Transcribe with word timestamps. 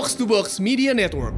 Box 0.00 0.16
to 0.16 0.24
Box 0.24 0.56
Media 0.56 0.96
Network. 0.96 1.36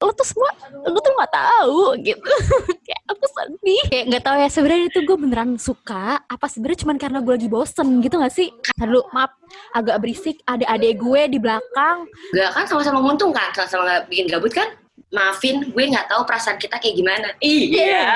lo 0.00 0.08
tuh 0.16 0.24
semua 0.24 0.48
lo 0.80 0.96
tuh 0.96 1.12
nggak 1.12 1.28
tahu 1.28 1.92
gitu 2.00 2.24
kayak 2.88 3.02
aku 3.04 3.24
sedih 3.28 3.84
kayak 3.92 4.04
nggak 4.08 4.24
tahu 4.24 4.36
ya 4.40 4.48
sebenarnya 4.48 4.88
itu 4.88 5.00
gue 5.04 5.16
beneran 5.20 5.60
suka 5.60 6.24
apa 6.24 6.46
sebenarnya 6.48 6.80
cuma 6.80 6.96
karena 6.96 7.20
gue 7.20 7.36
lagi 7.36 7.52
bosen 7.52 8.00
gitu 8.00 8.16
gak 8.16 8.32
sih 8.32 8.48
Lalu 8.80 9.04
maaf 9.12 9.36
agak 9.76 10.00
berisik 10.00 10.40
ada 10.48 10.64
adik 10.72 11.04
gue 11.04 11.36
di 11.36 11.36
belakang 11.36 12.08
Gak 12.32 12.48
kan 12.56 12.64
sama-sama 12.64 13.04
menguntungkan, 13.04 13.52
sama-sama 13.52 13.84
nggak 13.84 14.08
bikin 14.08 14.24
gabut 14.32 14.56
kan? 14.56 14.72
Maafin, 15.12 15.68
gue 15.68 15.84
nggak 15.84 16.08
tahu 16.08 16.24
perasaan 16.24 16.56
kita 16.56 16.80
kayak 16.80 16.96
gimana. 16.96 17.28
Iya. 17.44 18.08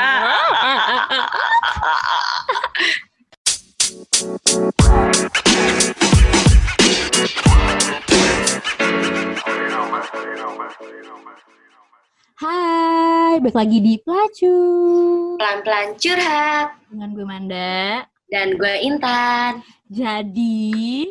Hai 12.38 13.36
balik 13.44 13.52
lagi 13.52 13.76
di 13.76 14.00
pelacur. 14.00 15.36
Pelan-pelan 15.36 16.00
curhat. 16.00 16.68
dengan 16.88 17.08
gue 17.12 17.26
Manda. 17.28 18.08
Dan 18.24 18.56
gue 18.56 18.74
Intan. 18.88 19.60
jadi. 19.92 21.04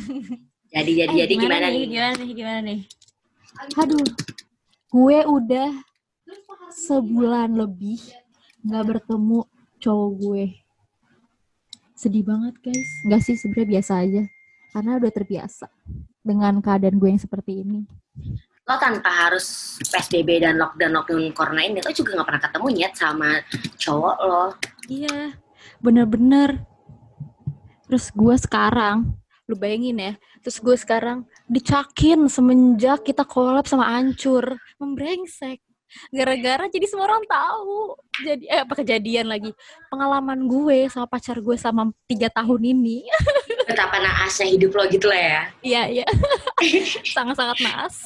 Jadi, 0.68 0.90
jadi, 1.00 1.12
Eh, 1.12 1.18
jadi 1.24 1.34
gimana, 1.34 1.66
nih? 1.68 1.88
gimana 1.88 2.12
nih? 2.16 2.28
Gimana 2.32 2.60
nih? 2.60 2.80
Aduh 3.74 4.04
gue 4.88 5.18
udah 5.24 5.68
sebulan 6.70 7.52
lebih 7.52 8.00
nggak 8.64 8.84
bertemu 8.86 9.44
cowok 9.76 10.10
gue. 10.20 10.44
Sedih 11.92 12.24
banget 12.24 12.56
guys. 12.60 12.88
Nggak 13.04 13.22
sih 13.24 13.36
sebenarnya 13.36 13.68
biasa 13.76 13.92
aja. 14.04 14.22
Karena 14.72 15.00
udah 15.00 15.12
terbiasa 15.12 15.66
dengan 16.20 16.60
keadaan 16.60 16.96
gue 16.96 17.08
yang 17.08 17.20
seperti 17.20 17.60
ini 17.60 17.84
Lo 18.68 18.76
tanpa 18.76 19.08
harus 19.08 19.78
PSBB 19.80 20.44
dan 20.44 20.60
lockdown 20.60 20.92
lockdown 20.92 21.24
corona 21.32 21.64
ini, 21.64 21.80
lo 21.80 21.88
juga 21.92 22.20
nggak 22.20 22.28
pernah 22.28 22.42
ketemu 22.44 22.66
nyet 22.76 22.94
sama 22.94 23.30
cowok 23.80 24.16
lo. 24.24 24.44
iya 24.88 25.32
bener-bener. 25.80 26.64
Terus 27.88 28.12
gue 28.12 28.36
sekarang 28.36 29.16
lu 29.48 29.56
bayangin 29.56 29.96
ya 29.96 30.12
terus 30.44 30.60
gue 30.60 30.76
sekarang 30.76 31.24
dicakin 31.48 32.28
semenjak 32.28 33.00
kita 33.00 33.24
kolab 33.24 33.64
sama 33.64 33.88
ancur 33.88 34.60
membrengsek. 34.76 35.64
Gara-gara 36.12 36.68
jadi 36.68 36.84
semua 36.84 37.08
orang 37.08 37.24
tahu. 37.24 37.96
Jadi 38.20 38.44
eh 38.44 38.60
apa 38.60 38.76
kejadian 38.76 39.32
lagi? 39.32 39.56
Pengalaman 39.88 40.44
gue 40.44 40.84
sama 40.92 41.08
pacar 41.08 41.40
gue 41.40 41.56
sama 41.56 41.88
tiga 42.04 42.28
tahun 42.28 42.60
ini 42.76 43.08
Betapa 43.68 44.00
naasnya 44.00 44.48
hidup 44.48 44.72
lo 44.72 44.88
gitu 44.88 45.12
lah 45.12 45.20
ya. 45.20 45.42
iya 45.60 45.82
iya 46.00 46.06
sangat-sangat 47.14 47.58
naas 47.60 47.96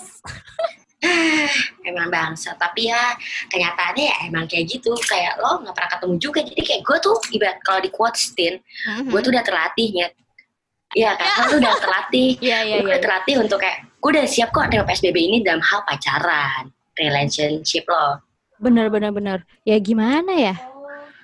Emang 1.83 2.15
bangsa, 2.15 2.55
tapi 2.55 2.87
ya 2.87 3.19
kenyataannya 3.51 4.05
ya 4.07 4.17
emang 4.31 4.47
kayak 4.47 4.71
gitu. 4.71 4.95
Kayak 5.03 5.35
lo 5.43 5.59
nggak 5.59 5.75
pernah 5.75 5.91
ketemu 5.99 6.15
juga. 6.23 6.41
Jadi 6.47 6.63
kayak 6.63 6.83
gue 6.87 6.97
tuh 7.03 7.17
ibarat 7.35 7.59
kalau 7.67 7.81
di 7.83 7.91
quotesin, 7.91 8.55
gue 9.11 9.21
tuh 9.23 9.31
udah 9.35 9.43
terlatih 9.43 9.89
nyet. 9.91 10.15
Iya 10.95 11.11
kan, 11.19 11.27
lo 11.27 11.45
tuh 11.51 11.59
udah 11.59 11.75
terlatih. 11.83 12.29
iya 12.47 12.59
iya 12.63 12.77
iya 12.79 12.87
udah 12.87 13.01
terlatih 13.03 13.35
untuk 13.43 13.59
kayak 13.59 13.83
gue 13.99 14.11
udah 14.15 14.27
siap 14.31 14.55
kok 14.55 14.71
dengan 14.71 14.87
PSBB 14.87 15.19
ini 15.19 15.37
dalam 15.43 15.59
hal 15.59 15.83
pacaran, 15.83 16.71
relationship 16.95 17.83
lo. 17.91 18.23
bener 18.63 18.87
bener 18.95 19.11
bener 19.11 19.39
ya 19.67 19.75
gimana 19.83 20.39
ya 20.39 20.55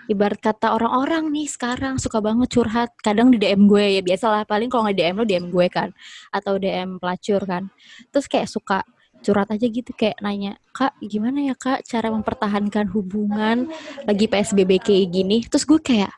ibarat 0.09 0.41
kata 0.41 0.73
orang-orang 0.73 1.28
nih 1.28 1.47
sekarang 1.47 2.01
suka 2.01 2.25
banget 2.25 2.48
curhat 2.48 2.91
kadang 3.05 3.28
di 3.28 3.37
DM 3.37 3.69
gue 3.69 4.01
ya 4.01 4.03
biasalah 4.03 4.48
paling 4.48 4.73
kalau 4.73 4.89
nggak 4.89 4.97
DM 4.97 5.15
lo 5.20 5.25
DM 5.28 5.47
gue 5.53 5.67
kan 5.69 5.89
atau 6.33 6.56
DM 6.56 6.97
pelacur 6.97 7.45
kan. 7.45 7.69
Terus 8.09 8.27
kayak 8.27 8.48
suka 8.48 8.78
curhat 9.20 9.53
aja 9.53 9.67
gitu 9.69 9.91
kayak 9.92 10.17
nanya 10.25 10.56
kak 10.72 10.94
gimana 11.03 11.53
ya 11.53 11.55
kak 11.59 11.84
cara 11.84 12.09
mempertahankan 12.09 12.87
hubungan 12.91 13.69
lagi 14.09 14.25
PSBB 14.27 14.81
kayak 14.81 15.06
gini? 15.12 15.44
Terus 15.44 15.69
gue 15.69 15.78
kayak 15.78 16.12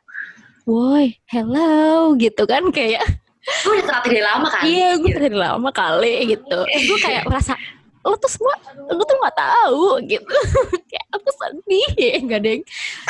woi 0.64 1.18
hello 1.26 2.14
gitu 2.14 2.46
kan 2.46 2.70
kayak 2.70 3.02
Gue 3.40 3.72
udah 3.80 3.84
terlatih 3.88 4.10
dari 4.12 4.24
lama 4.24 4.48
kan? 4.52 4.62
iya 4.68 4.88
gue 5.00 5.12
dari 5.16 5.32
lama 5.32 5.70
kali 5.72 6.36
gitu. 6.36 6.58
Gue 6.60 6.98
kayak 7.00 7.24
merasa 7.24 7.56
lo 8.00 8.16
tuh 8.16 8.30
semua 8.32 8.54
lo 8.88 9.02
tuh 9.04 9.16
nggak 9.20 9.36
tahu 9.36 9.84
gitu. 10.08 10.36
Kayak 10.90 11.06
aku 11.12 11.28
sedih. 11.36 11.88
Nggak 12.24 12.40
deng. 12.40 12.62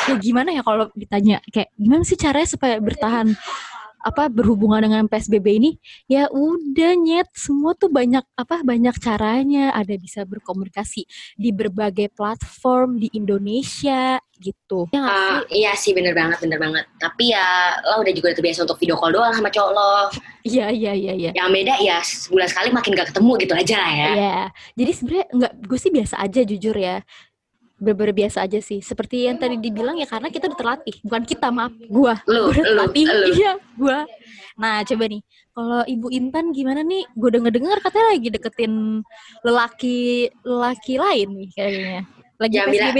Ya 0.07 0.13
gimana 0.19 0.49
ya 0.51 0.61
kalau 0.63 0.91
ditanya? 0.93 1.37
Kayak 1.47 1.69
gimana 1.79 2.03
sih 2.03 2.17
caranya 2.19 2.49
supaya 2.49 2.75
bertahan 2.77 3.33
apa 4.01 4.27
berhubungan 4.27 4.81
dengan 4.81 5.05
PSBB 5.05 5.47
ini 5.61 5.71
ya 6.09 6.27
udah 6.29 6.91
nyet 6.97 7.29
semua 7.37 7.77
tuh 7.77 7.89
banyak 7.89 8.25
apa 8.33 8.65
banyak 8.65 8.97
caranya 8.97 9.71
ada 9.73 9.93
bisa 9.97 10.25
berkomunikasi 10.25 11.05
di 11.37 11.49
berbagai 11.53 12.09
platform 12.13 12.97
di 12.97 13.07
Indonesia 13.13 14.17
gitu 14.41 14.89
ya 14.89 15.05
sih? 15.45 15.61
iya 15.61 15.71
sih 15.77 15.93
bener 15.93 16.17
banget, 16.17 16.41
bener 16.41 16.57
banget. 16.57 16.85
Tapi 16.97 17.29
ya 17.29 17.77
lo 17.85 18.01
udah 18.01 18.13
juga 18.13 18.33
terbiasa 18.33 18.65
untuk 18.65 18.81
video 18.81 18.97
call 18.97 19.13
doang 19.13 19.31
sama 19.37 19.53
cowok 19.53 19.71
lo. 19.71 19.93
iya 20.41 20.73
iya 20.73 20.91
iya 20.97 21.13
iya 21.13 21.31
Yang 21.37 21.49
beda 21.53 21.73
ya 21.77 21.97
sebulan 22.01 22.47
sekali 22.49 22.73
makin 22.73 22.97
gak 22.97 23.13
ketemu 23.13 23.31
gitu 23.37 23.53
aja 23.53 23.75
lah 23.77 23.93
ya. 23.93 24.09
Iya, 24.11 24.39
jadi 24.73 24.91
sebenarnya 24.97 25.25
nggak, 25.37 25.53
gue 25.69 25.77
sih 25.77 25.91
biasa 25.93 26.15
aja 26.17 26.41
jujur 26.41 26.75
ya, 26.75 26.97
bener 27.81 28.13
biasa 28.13 28.45
aja 28.45 28.61
sih. 28.61 28.77
Seperti 28.79 29.25
yang 29.25 29.41
tadi 29.41 29.57
dibilang 29.57 29.97
ya 29.97 30.05
karena 30.05 30.29
kita 30.29 30.45
udah 30.45 30.59
terlatih, 30.61 30.95
bukan 31.01 31.25
kita 31.25 31.49
maaf, 31.49 31.73
gua. 31.89 32.21
Lu, 32.29 32.53
udah 32.53 32.61
terlatih, 32.61 33.05
lu. 33.09 33.27
iya, 33.33 33.57
gua. 33.73 34.05
Nah 34.61 34.85
coba 34.85 35.09
nih, 35.09 35.21
kalau 35.51 35.81
Ibu 35.81 36.07
Intan 36.13 36.53
gimana 36.53 36.85
nih? 36.85 37.09
Gue 37.17 37.33
denger 37.33 37.49
dengar 37.49 37.77
katanya 37.81 38.07
lagi 38.13 38.29
deketin 38.29 38.73
lelaki 39.41 39.99
lelaki 40.45 40.93
lain 41.01 41.27
nih 41.33 41.49
kayaknya. 41.57 42.01
Lagi 42.37 42.55
Jangan 42.55 42.69
bilang- 42.69 42.93
PSBB, 42.93 42.99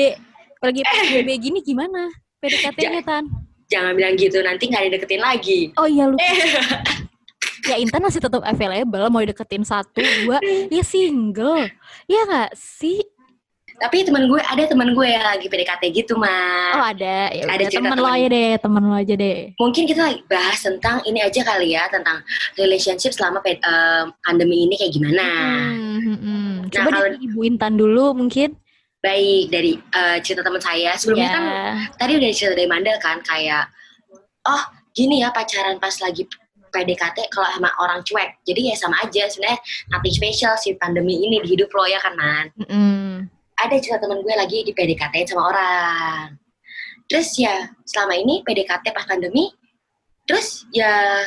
lagi 0.61 0.81
PSBB 0.81 1.29
gini 1.37 1.59
gimana? 1.61 2.01
PDKT-nya 2.41 3.01
Tan? 3.05 3.25
Jangan 3.69 3.93
bilang 3.93 4.17
gitu, 4.17 4.41
nanti 4.41 4.67
gak 4.67 4.83
dideketin 4.89 5.21
lagi. 5.21 5.59
Oh 5.77 5.85
iya 5.85 6.09
lu. 6.09 6.17
ya 7.61 7.77
Intan 7.77 8.01
masih 8.01 8.17
tetap 8.17 8.41
available 8.41 9.05
mau 9.13 9.21
deketin 9.21 9.61
satu 9.61 10.01
dua 10.01 10.41
ya 10.73 10.81
single 10.81 11.69
ya 12.09 12.25
nggak 12.25 12.57
sih 12.57 13.05
Tapi 13.81 14.05
temen 14.05 14.29
gue, 14.29 14.37
ada 14.37 14.63
temen 14.69 14.93
gue 14.93 15.07
yang 15.09 15.25
lagi 15.25 15.49
PDKT 15.49 15.83
gitu, 15.89 16.13
Oh 16.13 16.21
mah. 16.21 16.93
ada, 16.93 17.33
ya 17.33 17.49
Ada 17.49 17.65
cerita 17.65 17.89
temen 17.89 17.97
lo 17.97 18.05
aja 18.05 18.27
deh, 18.29 18.51
temen 18.61 18.83
lo 18.85 18.93
aja 18.93 19.13
deh. 19.17 19.37
Mungkin 19.57 19.83
kita 19.89 20.01
lagi 20.05 20.21
bahas 20.29 20.59
tentang 20.61 21.01
ini 21.03 21.17
aja 21.17 21.41
kali 21.41 21.73
ya, 21.73 21.89
tentang 21.89 22.21
relationship 22.55 23.09
selama 23.09 23.41
eh, 23.43 23.57
pandemi 24.21 24.69
ini 24.69 24.77
kayak 24.77 24.93
gimana. 24.93 25.25
Hmm, 25.73 25.97
hmm, 25.97 26.17
hmm. 26.17 26.49
Nah, 26.61 26.69
Coba 26.69 26.87
kalau- 26.87 27.03
dari 27.09 27.17
Ibu 27.25 27.39
Intan 27.41 27.73
dulu 27.73 28.05
mungkin. 28.13 28.53
Baik, 29.01 29.49
dari 29.49 29.73
eh, 29.73 30.17
cerita 30.21 30.45
teman 30.45 30.61
saya. 30.61 30.93
Sebelumnya 30.93 31.25
Ya. 31.25 31.33
kan 31.33 31.43
tadi 31.97 32.21
udah 32.21 32.29
cerita 32.31 32.53
dari 32.53 32.69
Manda 32.69 32.93
kan 33.01 33.17
kayak 33.25 33.65
oh 34.45 34.61
gini 34.93 35.25
ya 35.25 35.33
pacaran 35.33 35.81
pas 35.81 35.97
lagi 35.97 36.29
PDKT 36.71 37.27
kalau 37.29 37.47
sama 37.51 37.69
orang 37.77 37.99
cuek 38.01 38.41
jadi 38.41 38.71
ya 38.71 38.75
sama 38.75 38.95
aja 38.99 39.27
sebenarnya 39.27 39.59
nothing 39.89 40.15
special 40.15 40.53
si 40.55 40.71
pandemi 40.75 41.19
ini 41.19 41.39
di 41.39 41.51
hidup 41.51 41.67
lo 41.71 41.83
ya 41.83 41.99
kan 41.99 42.15
man 42.15 42.45
Mm-mm. 42.57 43.27
Ada 43.61 43.75
cerita 43.77 43.99
temen 43.99 44.19
gue 44.19 44.33
lagi 44.33 44.61
di 44.61 44.71
PDKT 44.71 45.27
sama 45.27 45.47
orang 45.47 46.35
terus 47.05 47.35
ya 47.35 47.53
selama 47.83 48.15
ini 48.15 48.39
PDKT 48.41 48.85
pas 48.89 49.03
pandemi 49.03 49.51
terus 50.23 50.63
ya 50.69 51.21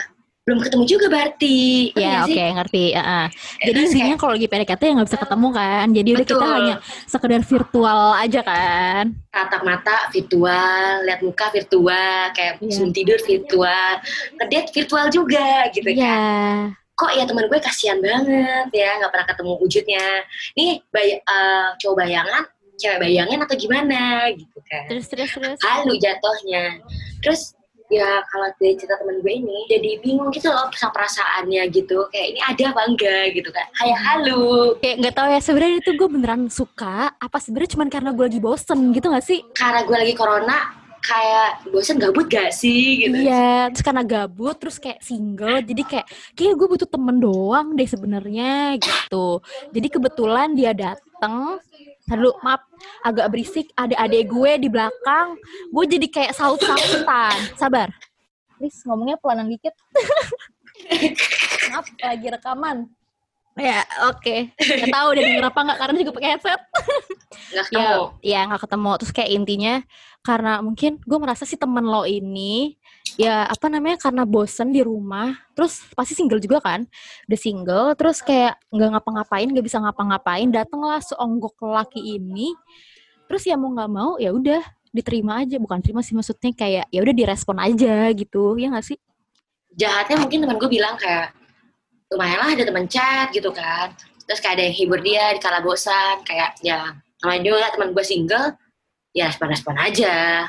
belum 0.45 0.61
ketemu 0.61 0.85
juga 0.85 1.07
berarti 1.09 1.89
Ya 1.97 2.21
oke 2.21 2.29
sih? 2.29 2.37
ngerti. 2.37 2.85
ah. 2.93 3.33
Jadi 3.65 3.65
Terus 3.65 3.89
intinya 3.91 4.05
kayak- 4.07 4.21
kalau 4.21 4.33
lagi 4.37 4.45
PDKT 4.45 4.83
ya 4.85 4.93
nggak 4.93 5.09
bisa 5.09 5.21
ketemu 5.25 5.49
kan. 5.51 5.87
Jadi 5.89 6.09
udah 6.13 6.21
kita 6.21 6.37
Betul. 6.37 6.53
hanya 6.53 6.75
sekedar 7.07 7.41
virtual 7.43 8.01
aja 8.13 8.41
kan. 8.45 9.05
tatap 9.33 9.63
mata 9.65 9.97
virtual, 10.13 10.77
lihat 11.03 11.21
muka 11.25 11.47
virtual, 11.49 12.21
kayak 12.31 12.61
Iya. 12.61 12.71
sebelum 12.71 12.93
tidur 12.93 13.19
virtual, 13.25 13.91
ngedate 14.37 14.69
virtual 14.71 15.07
juga 15.09 15.49
gitu 15.73 15.91
kan. 15.97 16.77
Kok 16.95 17.11
ya 17.19 17.27
teman 17.27 17.51
gue 17.51 17.59
kasihan 17.59 17.99
banget 17.99 18.71
ya, 18.71 19.03
nggak 19.03 19.11
pernah 19.11 19.27
ketemu 19.27 19.53
wujudnya. 19.59 20.07
Nih, 20.55 20.73
bay 20.95 21.19
eh, 21.19 21.69
cowok 21.83 21.97
bayangan, 22.07 22.43
cewek 22.79 22.99
bayangan 23.03 23.39
atau 23.43 23.57
gimana 23.59 24.31
gitu 24.35 24.59
kan. 24.71 24.87
Terus 24.91 25.07
terus 25.11 25.31
terus. 25.35 25.59
Halu 25.63 25.95
jatuhnya. 25.99 26.79
Terus 27.19 27.55
ya 27.93 28.23
kalau 28.33 28.49
dari 28.59 28.75
cerita 28.79 28.97
teman 28.99 29.21
gue 29.21 29.33
ini, 29.35 29.59
jadi 29.71 29.91
bingung 30.01 30.31
gitu 30.31 30.51
loh 30.51 30.71
sama 30.75 30.95
perasaannya 30.95 31.63
gitu. 31.75 32.07
Kayak 32.15 32.27
ini 32.31 32.41
ada 32.43 32.65
apa 32.71 32.83
enggak 32.87 33.25
gitu 33.35 33.51
kan. 33.51 33.67
Kayak 33.75 33.99
halu. 33.99 34.47
Kayak 34.79 34.97
nggak 35.03 35.15
tahu 35.15 35.29
ya 35.31 35.41
sebenarnya 35.43 35.77
itu 35.83 35.91
gue 35.99 36.09
beneran 36.09 36.43
suka. 36.47 37.11
Apa 37.19 37.37
sebenarnya 37.43 37.71
cuma 37.75 37.85
karena 37.91 38.11
gue 38.15 38.25
lagi 38.25 38.41
bosen 38.43 38.95
gitu 38.95 39.11
gak 39.11 39.27
sih? 39.27 39.43
Karena 39.55 39.83
gue 39.83 39.97
lagi 39.99 40.15
corona, 40.15 40.84
kayak 41.05 41.69
bosen 41.69 42.01
gabut 42.01 42.27
gak 42.33 42.51
sih 42.57 43.05
gitu. 43.05 43.29
Iya, 43.29 43.69
terus 43.69 43.85
karena 43.85 44.03
gabut, 44.03 44.57
terus 44.57 44.81
kayak 44.81 45.05
single, 45.05 45.61
jadi 45.61 45.83
kayak 45.85 46.07
kayak 46.33 46.55
gue 46.57 46.69
butuh 46.73 46.89
temen 46.89 47.21
doang 47.21 47.77
deh 47.77 47.85
sebenarnya 47.85 48.81
gitu. 48.81 49.45
Jadi 49.77 49.89
kebetulan 49.93 50.57
dia 50.57 50.73
dateng, 50.73 51.61
Lalu 52.05 52.37
maaf 52.45 52.61
agak 53.01 53.33
berisik, 53.33 53.73
ada 53.81 53.97
adik 53.97 54.29
gue 54.29 54.61
di 54.61 54.69
belakang, 54.69 55.41
gue 55.73 55.85
jadi 55.89 56.07
kayak 56.13 56.37
saut-sautan. 56.37 57.37
Sabar, 57.57 57.89
please 58.61 58.85
ngomongnya 58.85 59.17
pelanan 59.17 59.49
dikit. 59.49 59.73
maaf 61.73 61.89
lagi 61.97 62.29
rekaman. 62.29 62.93
Ya, 63.55 63.87
oke. 64.11 64.19
Okay. 64.19 64.41
Gak 64.59 64.91
tahu 64.91 65.07
udah 65.15 65.23
denger 65.23 65.45
apa 65.47 65.61
nggak 65.63 65.79
karena 65.79 65.97
juga 66.03 66.13
pakai 66.15 66.31
headset. 66.35 66.61
Gak 67.55 67.65
ketemu. 67.71 68.03
Ya, 68.19 68.43
ya 68.43 68.51
gak 68.51 68.63
ketemu. 68.67 68.91
Terus 68.99 69.13
kayak 69.15 69.31
intinya 69.31 69.75
karena 70.25 70.53
mungkin 70.65 70.93
gue 71.05 71.19
merasa 71.21 71.45
si 71.45 71.55
temen 71.61 71.85
lo 71.85 72.09
ini 72.09 72.81
ya 73.21 73.45
apa 73.45 73.69
namanya 73.69 74.01
karena 74.01 74.25
bosen 74.25 74.73
di 74.73 74.81
rumah 74.81 75.37
terus 75.53 75.85
pasti 75.93 76.17
single 76.17 76.41
juga 76.41 76.65
kan 76.65 76.89
udah 77.29 77.39
single 77.39 77.89
terus 77.95 78.25
kayak 78.25 78.57
nggak 78.73 78.91
ngapa-ngapain 78.97 79.53
nggak 79.53 79.67
bisa 79.69 79.79
ngapa-ngapain 79.85 80.49
datanglah 80.49 80.99
seonggok 81.05 81.61
laki 81.61 82.17
ini 82.17 82.57
terus 83.29 83.45
ya 83.45 83.61
mau 83.61 83.69
nggak 83.71 83.91
mau 83.93 84.17
ya 84.17 84.33
udah 84.33 84.65
diterima 84.97 85.45
aja 85.45 85.61
bukan 85.61 85.85
terima 85.85 86.01
sih 86.01 86.17
maksudnya 86.17 86.57
kayak 86.57 86.89
ya 86.89 87.01
udah 87.05 87.15
direspon 87.15 87.61
aja 87.61 88.09
gitu 88.17 88.57
ya 88.57 88.73
nggak 88.73 88.87
sih 88.89 88.99
jahatnya 89.77 90.25
mungkin 90.25 90.49
teman 90.49 90.57
gue 90.57 90.71
bilang 90.73 90.97
kayak 90.97 91.37
lumayan 92.13 92.39
lah 92.41 92.51
ada 92.53 92.65
teman 92.67 92.87
chat 92.91 93.33
gitu 93.33 93.49
kan. 93.55 93.93
Terus 94.25 94.41
kayak 94.41 94.55
ada 94.61 94.65
yang 94.69 94.77
hibur 94.77 95.01
dia 95.01 95.37
di 95.37 95.41
kala 95.41 95.61
bosan 95.61 96.25
kayak 96.25 96.57
ya 96.65 96.97
namanya 97.21 97.41
juga 97.45 97.69
teman 97.77 97.89
gue 97.93 98.05
single 98.05 98.47
ya 99.17 99.29
respon-respon 99.29 99.77
aja. 99.79 100.49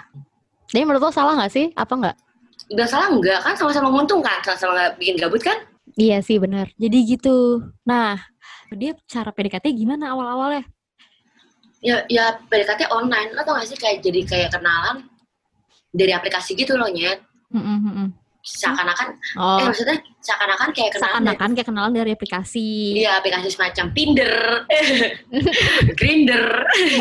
Jadi 0.72 0.84
menurut 0.84 1.08
lo 1.08 1.12
salah 1.14 1.38
nggak 1.40 1.54
sih? 1.54 1.72
Apa 1.76 1.94
nggak? 1.96 2.18
Gak 2.66 2.90
salah 2.90 3.14
enggak 3.14 3.40
kan 3.46 3.54
sama-sama 3.54 3.94
menguntungkan 3.94 4.42
sama-sama 4.42 4.72
nggak 4.74 4.92
bikin 4.98 5.16
gabut 5.22 5.42
kan? 5.44 5.58
Iya 5.96 6.20
sih 6.26 6.42
benar. 6.42 6.72
Jadi 6.76 6.98
gitu. 7.06 7.62
Nah 7.86 8.18
dia 8.74 8.98
cara 9.06 9.30
PDKT 9.30 9.72
gimana 9.76 10.12
awal-awalnya? 10.16 10.66
Ya 11.86 12.02
ya 12.10 12.42
PDKT 12.50 12.90
online. 12.90 13.38
Lo 13.38 13.46
tau 13.46 13.60
gak 13.60 13.70
sih 13.70 13.78
kayak 13.78 14.02
jadi 14.02 14.26
kayak 14.26 14.50
kenalan 14.58 15.06
dari 15.94 16.12
aplikasi 16.12 16.58
gitu 16.58 16.74
loh 16.74 16.90
nyet? 16.90 17.22
Mm 17.54 17.62
-hmm 17.62 18.25
seakan-akan 18.46 19.08
oh. 19.36 19.58
eh 19.58 19.66
maksudnya 19.66 19.98
seakan-akan 20.22 20.70
kayak 20.70 20.94
kenalan 20.94 21.12
seakan-akan 21.18 21.50
kayak 21.58 21.68
kenalan 21.68 21.92
dari 21.92 22.12
aplikasi 22.14 22.94
iya 22.94 23.18
aplikasi 23.18 23.50
semacam 23.50 23.86
Tinder 23.92 24.36
Grinder 26.00 26.46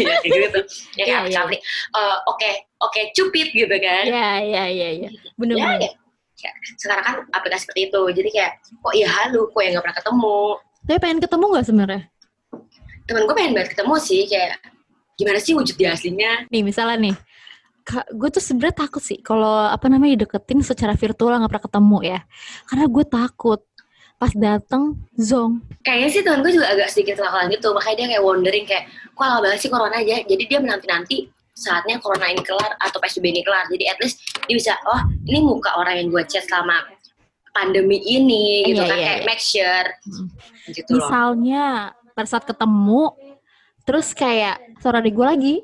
ya 0.01 0.15
kayak 0.25 0.41
gitu 0.49 0.61
ya 0.99 1.05
kayak 1.05 1.07
Iya, 1.07 1.07
iya. 1.07 1.19
aplikasi 1.21 1.57
eh, 1.93 2.17
oke 2.27 2.51
oke 2.81 3.01
cupid 3.13 3.49
gitu 3.53 3.77
kan 3.77 4.05
Iya, 4.09 4.29
iya, 4.41 4.65
iya, 4.69 4.89
iya. 4.97 5.09
ya, 5.13 5.31
Bener-bener. 5.37 5.81
ya, 5.85 5.91
ya, 6.41 6.51
sekarang 6.77 7.05
kan 7.05 7.15
aplikasi 7.31 7.69
seperti 7.69 7.93
itu 7.93 8.01
jadi 8.15 8.29
kayak 8.33 8.53
kok 8.81 8.95
iya 8.97 9.09
halu 9.09 9.49
kok 9.49 9.61
ya 9.61 9.69
nggak 9.73 9.85
pernah 9.85 9.99
ketemu 10.01 10.39
Tapi 10.85 10.99
pengen 11.01 11.19
ketemu 11.21 11.45
gak 11.51 11.65
sebenarnya? 11.65 12.03
temen 13.05 13.23
gue 13.25 13.37
pengen 13.37 13.53
banget 13.53 13.69
ketemu 13.73 13.95
sih 14.01 14.25
kayak 14.25 14.53
gimana 15.15 15.37
sih 15.37 15.53
wujud 15.53 15.77
dia 15.77 15.93
aslinya 15.93 16.49
Nih 16.49 16.65
misalnya 16.65 16.97
nih, 16.99 17.15
gue 17.85 18.29
tuh 18.33 18.41
sebenarnya 18.41 18.89
takut 18.89 19.05
sih 19.05 19.21
kalau 19.21 19.69
apa 19.69 19.87
namanya 19.93 20.25
deketin 20.25 20.65
secara 20.65 20.97
virtual 20.97 21.37
nggak 21.37 21.53
pernah 21.53 21.67
ketemu 21.69 21.99
ya, 22.03 22.21
karena 22.67 22.85
gue 22.89 23.05
takut. 23.05 23.61
Pas 24.15 24.31
dateng 24.31 24.95
zong. 25.19 25.59
kayaknya 25.83 26.09
sih 26.09 26.23
temen 26.23 26.39
gue 26.41 26.55
juga 26.55 26.71
agak 26.71 26.87
sedikit 26.87 27.19
kelakuan 27.21 27.51
gitu. 27.51 27.75
Makanya 27.75 27.97
dia 27.99 28.07
kayak 28.15 28.23
wondering 28.25 28.65
kayak 28.65 28.85
kok 29.11 29.21
lama 29.27 29.39
banget 29.43 29.59
sih 29.59 29.69
corona 29.69 29.97
aja? 30.01 30.17
Jadi 30.23 30.43
dia 30.47 30.59
menanti-nanti 30.63 31.17
saatnya 31.53 31.99
corona 31.99 32.31
ini 32.31 32.41
kelar 32.41 32.79
atau 32.79 33.03
PSBB 33.03 33.35
ini 33.35 33.43
kelar. 33.43 33.67
Jadi 33.69 33.85
at 33.91 33.99
least 34.01 34.23
dia 34.47 34.55
bisa 34.55 34.73
oh 34.87 35.03
ini 35.27 35.43
muka 35.43 35.75
orang 35.77 35.99
yang 35.99 36.09
gue 36.15 36.23
chat 36.31 36.47
selama 36.47 36.79
pandemi 37.51 37.99
ini 38.07 38.65
gitu 38.71 38.83
Iya, 38.83 38.89
kan. 38.89 38.97
iya, 38.97 39.03
kayak 39.03 39.19
iya. 39.19 39.27
make 39.27 39.43
sure 39.43 39.87
Hmm. 40.07 40.27
gitu 40.71 40.91
loh. 40.95 40.99
Misalnya 41.11 41.65
pada 42.15 42.29
saat 42.31 42.45
ketemu, 42.47 43.03
terus 43.85 44.17
kayak 44.17 44.61
suara 44.81 45.01
adik 45.01 45.17
gue 45.17 45.27
lagi, 45.29 45.55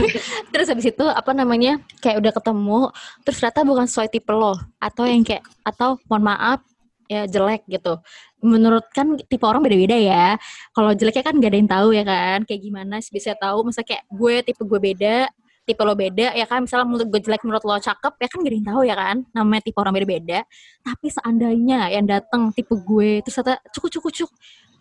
terus 0.54 0.66
habis 0.70 0.90
itu 0.90 1.04
apa 1.06 1.30
namanya 1.34 1.78
kayak 2.02 2.22
udah 2.22 2.32
ketemu, 2.34 2.80
terus 3.26 3.36
ternyata 3.42 3.60
bukan 3.66 3.86
sesuai 3.86 4.08
tipe 4.10 4.30
lo, 4.34 4.54
atau 4.78 5.04
yang 5.06 5.22
kayak 5.22 5.42
atau 5.62 5.98
mohon 6.06 6.22
maaf 6.26 6.62
ya 7.08 7.28
jelek 7.28 7.62
gitu. 7.68 8.00
Menurut 8.44 8.84
kan 8.92 9.16
tipe 9.16 9.44
orang 9.44 9.64
beda-beda 9.64 9.96
ya. 9.96 10.36
Kalau 10.76 10.92
jeleknya 10.92 11.24
kan 11.24 11.34
gak 11.40 11.50
ada 11.52 11.58
yang 11.58 11.70
tahu 11.70 11.88
ya 11.96 12.04
kan, 12.04 12.38
kayak 12.44 12.60
gimana 12.60 12.94
sih 13.00 13.12
bisa 13.12 13.32
tahu. 13.36 13.68
Masa 13.68 13.80
kayak 13.80 14.04
gue 14.12 14.34
tipe 14.44 14.62
gue 14.64 14.80
beda, 14.80 15.16
tipe 15.64 15.80
lo 15.80 15.94
beda 15.96 16.36
ya 16.36 16.44
kan. 16.44 16.64
Misalnya 16.64 16.86
menurut 16.88 17.08
gue 17.08 17.20
jelek, 17.24 17.42
menurut 17.44 17.64
lo 17.64 17.76
cakep 17.80 18.12
ya 18.20 18.28
kan 18.28 18.38
gak 18.44 18.50
ada 18.52 18.56
yang 18.56 18.68
tahu 18.68 18.80
ya 18.84 18.96
kan. 18.96 19.16
Namanya 19.32 19.62
tipe 19.64 19.78
orang 19.80 19.94
beda-beda. 19.96 20.38
Tapi 20.84 21.06
seandainya 21.08 21.78
yang 21.92 22.04
datang 22.04 22.52
tipe 22.52 22.74
gue 22.76 23.24
terus 23.24 23.36
kata 23.40 23.60
cukup 23.72 23.90
cukup 24.00 24.12
cukup 24.12 24.32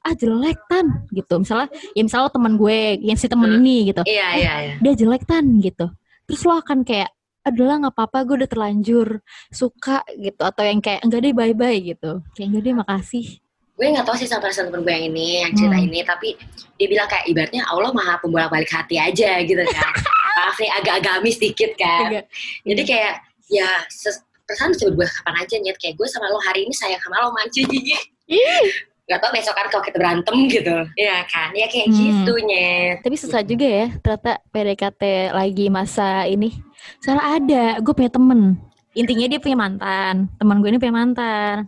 ah 0.03 0.13
jelek 0.13 0.59
tan 0.67 1.07
gitu. 1.15 1.33
Misalnya 1.39 1.71
ya 1.95 2.01
misalnya 2.03 2.29
teman 2.29 2.53
gue 2.59 2.77
yang 2.99 3.17
si 3.17 3.27
temen 3.31 3.49
ini 3.63 3.95
gitu. 3.95 4.03
Iya 4.03 4.27
iya 4.35 4.53
iya. 4.67 4.75
dia 4.83 4.93
jelek 4.99 5.23
tan 5.23 5.63
gitu. 5.63 5.87
Terus 6.27 6.41
lo 6.43 6.59
akan 6.59 6.83
kayak 6.83 7.09
adalah 7.43 7.75
nggak 7.75 7.95
apa-apa 7.95 8.17
gue 8.23 8.35
udah 8.43 8.49
terlanjur 8.51 9.07
suka 9.47 10.03
gitu. 10.19 10.41
Atau 10.43 10.63
yang 10.67 10.83
kayak 10.83 11.03
enggak 11.07 11.23
deh 11.23 11.33
bye 11.35 11.55
bye 11.55 11.79
gitu. 11.79 12.19
Kayak 12.35 12.47
enggak 12.51 12.63
deh 12.63 12.75
makasih. 12.75 13.25
Gue 13.73 13.87
nggak 13.89 14.05
tahu 14.05 14.15
sih 14.19 14.27
sama 14.29 14.45
perasaan 14.45 14.69
temen 14.69 14.83
gue 14.85 14.93
yang 14.93 15.05
ini 15.09 15.27
yang 15.41 15.51
cerita 15.55 15.77
Hmm. 15.79 15.87
ini 15.89 15.99
tapi 16.05 16.29
dia 16.77 16.87
bilang 16.91 17.07
kayak 17.09 17.25
ibaratnya 17.25 17.61
Allah 17.65 17.91
maha 17.95 18.19
pembolak 18.21 18.51
balik 18.51 18.69
hati 18.69 18.99
aja 18.99 19.39
gitu 19.41 19.63
kan. 19.65 19.91
Maaf 20.37 20.57
nih 20.59 20.71
agak 20.77 20.93
agamis 20.99 21.37
dikit 21.39 21.71
kan. 21.79 22.11
Agak. 22.11 22.25
jadi 22.67 22.81
kayak 22.83 23.13
ya 23.49 23.69
perasaan 24.43 24.75
bisa 24.75 24.83
berubah 24.91 25.09
kapan 25.09 25.35
aja 25.41 25.55
nyet. 25.63 25.77
Kayak 25.79 25.95
gue 25.95 26.07
sama 26.11 26.27
lo 26.27 26.39
hari 26.43 26.67
ini 26.67 26.73
sayang 26.75 27.01
sama 27.01 27.23
lo 27.23 27.31
manci 27.31 27.63
Ih, 28.23 28.67
nggak 29.03 29.19
tau 29.19 29.31
besok 29.31 29.53
kan 29.53 29.67
kalau 29.67 29.83
kita 29.83 29.97
berantem 29.99 30.35
gitu. 30.47 30.75
Ya 30.95 31.27
kan? 31.27 31.51
Ya 31.51 31.67
kayak 31.67 31.87
Hmm. 31.91 31.97
gitu 31.99 32.33
nyet 32.39 32.97
tapi 33.03 33.15
susah 33.15 33.41
juga 33.41 33.67
ya 33.67 33.85
ternyata 33.99 34.31
PDKT 34.49 35.03
lagi 35.29 35.65
masa 35.67 36.23
ini. 36.23 36.55
Soalnya 36.99 37.25
ada 37.35 37.63
gue 37.79 37.93
punya 37.93 38.07
temen. 38.07 38.55
Intinya 38.93 39.25
dia 39.27 39.39
punya 39.41 39.57
mantan. 39.57 40.29
Teman 40.37 40.61
gue 40.61 40.69
ini 40.69 40.77
punya 40.77 40.95
mantan. 40.95 41.67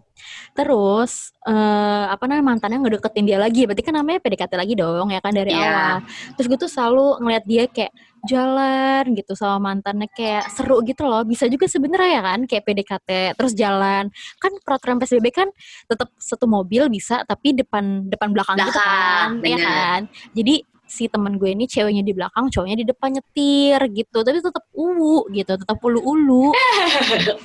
Terus 0.53 1.35
eh 1.43 2.05
apa 2.07 2.23
namanya 2.23 2.55
mantannya 2.55 2.79
ngedeketin 2.79 3.25
dia 3.25 3.35
lagi. 3.35 3.65
Berarti 3.65 3.83
kan 3.83 3.93
namanya 3.93 4.21
PDKT 4.21 4.53
lagi 4.55 4.73
dong 4.73 5.09
ya 5.09 5.19
kan 5.19 5.33
dari 5.33 5.51
Iya. 5.51 5.59
awal. 5.59 5.95
Terus 6.37 6.47
gue 6.47 6.59
tuh 6.59 6.71
selalu 6.71 7.19
ngeliat 7.19 7.43
dia 7.43 7.63
kayak 7.67 7.91
jalan 8.25 9.03
gitu 9.15 9.33
sama 9.37 9.71
mantannya 9.71 10.09
kayak 10.11 10.49
seru 10.51 10.81
gitu 10.83 11.05
loh. 11.07 11.23
Bisa 11.23 11.45
juga 11.47 11.69
sebenarnya 11.69 12.09
ya 12.19 12.21
kan 12.21 12.39
kayak 12.49 12.63
PDKT 12.65 13.09
terus 13.37 13.53
jalan. 13.53 14.11
Kan 14.41 14.51
peraturan 14.61 14.97
PSBB 14.99 15.27
kan 15.31 15.47
tetap 15.87 16.09
satu 16.17 16.45
mobil 16.49 16.89
bisa 16.91 17.23
tapi 17.23 17.55
depan 17.55 18.09
depan 18.09 18.29
belakang, 18.33 18.57
gitu 18.59 18.71
kan 18.73 19.29
ya 19.45 19.57
kan? 19.57 20.01
Jadi 20.35 20.65
si 20.85 21.09
teman 21.09 21.41
gue 21.41 21.49
ini 21.49 21.65
ceweknya 21.65 22.05
di 22.05 22.13
belakang 22.13 22.45
cowoknya 22.53 22.77
di 22.81 22.85
depan 22.85 23.09
nyetir 23.17 23.79
gitu. 23.93 24.17
Tapi 24.21 24.37
tetap 24.43 24.65
uwu 24.75 25.29
gitu 25.33 25.53
tetap 25.57 25.77
ulu 25.81 25.99
ulu 26.01 26.45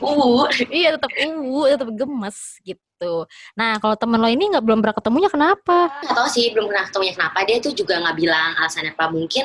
uh 0.01 0.45
iya 0.79 0.97
tetap 0.97 1.13
uwu 1.15 1.69
tetap 1.71 1.89
gemes 1.95 2.61
gitu 2.67 2.90
nah 3.57 3.81
kalau 3.81 3.97
temen 3.97 4.21
lo 4.21 4.29
ini 4.29 4.53
nggak 4.53 4.65
belum 4.65 4.85
pernah 4.85 4.97
ketemunya 4.97 5.31
kenapa? 5.33 5.89
Nggak 6.05 6.17
tahu 6.21 6.29
sih 6.29 6.53
belum 6.53 6.69
pernah 6.69 6.85
ketemunya 6.89 7.15
kenapa. 7.17 7.39
Dia 7.49 7.57
tuh 7.65 7.73
juga 7.73 7.95
nggak 7.97 8.17
bilang 8.21 8.51
alasannya 8.61 8.93
apa. 8.93 9.05
Mungkin 9.09 9.45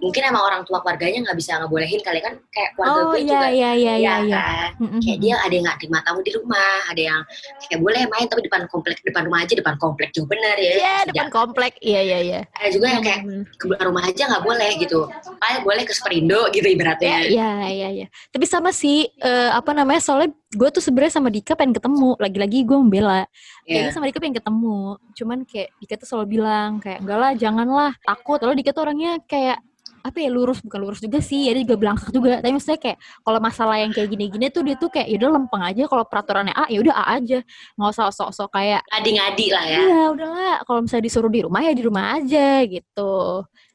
mungkin 0.00 0.22
emang 0.28 0.44
orang 0.44 0.60
tua 0.64 0.80
keluarganya 0.80 1.24
nggak 1.28 1.36
bisa 1.36 1.60
ngebolehin 1.60 2.00
kali 2.00 2.20
kan. 2.24 2.40
Kayak 2.48 2.70
keluarga 2.76 2.96
oh 2.96 3.04
gue 3.12 3.20
iya 3.20 3.28
juga. 3.28 3.48
iya 3.52 3.70
iya 3.72 3.72
iya 3.76 3.94
ya 3.96 4.14
iya. 4.24 4.38
kan? 4.40 4.70
Mm-mm. 4.80 5.00
kayak 5.04 5.18
dia 5.20 5.34
ada 5.36 5.52
yang 5.52 5.64
nggak 5.68 5.78
terima 5.80 5.98
tamu 6.04 6.20
di 6.24 6.32
rumah 6.32 6.76
ada 6.88 7.02
yang 7.02 7.20
kayak 7.68 7.80
boleh 7.84 8.02
main 8.08 8.26
tapi 8.28 8.40
depan 8.48 8.62
komplek 8.72 8.96
depan 9.04 9.22
rumah 9.28 9.40
aja 9.44 9.54
depan 9.56 9.74
komplek 9.76 10.08
jauh 10.16 10.28
bener 10.28 10.56
ya. 10.56 10.72
Iya, 10.80 10.96
depan 11.12 11.28
komplek. 11.28 11.72
Iya 11.84 12.00
iya 12.00 12.18
iya. 12.24 12.40
Ada 12.56 12.70
juga 12.72 12.86
yang 12.96 13.02
kayak 13.04 13.20
ke 13.60 13.84
rumah 13.84 14.02
aja 14.08 14.22
nggak 14.24 14.44
boleh 14.44 14.70
gitu. 14.80 15.00
Paling 15.36 15.62
boleh 15.64 15.82
ke 15.84 15.92
Superindo 15.92 16.40
gitu 16.52 16.66
ibaratnya. 16.68 17.28
Iya, 17.28 17.50
iya, 17.68 17.88
iya. 17.92 18.06
Tapi 18.32 18.44
sama 18.48 18.70
sih, 18.72 19.08
eh, 19.08 19.50
apa 19.52 19.72
namanya, 19.72 20.00
soalnya 20.00 20.32
gue 20.56 20.68
tuh 20.72 20.82
sebenarnya 20.84 21.18
sama 21.18 21.28
Dika 21.28 21.58
pengen 21.58 21.76
ketemu. 21.76 22.16
Lagi-lagi 22.16 22.58
gue 22.64 22.76
membela. 22.86 23.26
Iya. 23.66 23.82
Kayaknya 23.82 23.92
sama 23.92 24.04
Dika 24.06 24.18
pengen 24.22 24.36
ketemu. 24.38 24.78
Cuman 25.12 25.38
kayak 25.42 25.68
Dika 25.76 25.94
tuh 25.98 26.06
selalu 26.06 26.26
bilang, 26.38 26.78
kayak 26.78 27.02
enggak 27.02 27.18
lah, 27.18 27.32
janganlah. 27.34 27.92
Takut. 28.00 28.38
Lalu 28.40 28.62
Dika 28.62 28.70
tuh 28.70 28.82
orangnya 28.86 29.18
kayak, 29.26 29.58
apa 30.06 30.22
ya, 30.22 30.30
lurus. 30.30 30.62
Bukan 30.62 30.78
lurus 30.78 31.02
juga 31.02 31.18
sih, 31.18 31.46
ya 31.46 31.52
dia 31.52 31.66
juga 31.66 31.74
belangkak 31.76 32.14
juga. 32.14 32.38
Tapi 32.38 32.52
maksudnya 32.54 32.78
kayak, 32.78 32.98
kalau 33.20 33.38
masalah 33.42 33.76
yang 33.82 33.90
kayak 33.90 34.06
gini-gini 34.06 34.46
tuh 34.48 34.62
dia 34.62 34.78
tuh 34.78 34.86
kayak, 34.86 35.10
yaudah 35.10 35.30
lempeng 35.34 35.62
aja. 35.66 35.82
Kalau 35.84 36.04
peraturannya 36.06 36.54
A, 36.54 36.70
ya 36.70 36.78
udah 36.78 36.94
A 36.94 37.04
aja. 37.18 37.42
Nggak 37.74 37.90
usah 37.90 38.14
sok-sok 38.14 38.48
kayak, 38.54 38.86
ngadi-ngadi 38.86 39.46
lah 39.50 39.64
ya 39.66 39.78
iya 39.82 40.02
udahlah. 40.14 40.56
Kalau 40.62 40.80
misalnya 40.86 41.04
disuruh 41.04 41.26
di 41.28 41.42
rumah, 41.42 41.60
ya 41.60 41.72
di 41.74 41.82
rumah 41.82 42.04
aja 42.14 42.46
gitu. 42.64 43.12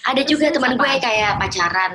ada 0.01 0.21
juga 0.23 0.49
Terus 0.49 0.55
teman 0.57 0.71
apa? 0.73 0.81
gue 0.81 0.93
kayak 0.97 1.31
pacaran 1.37 1.93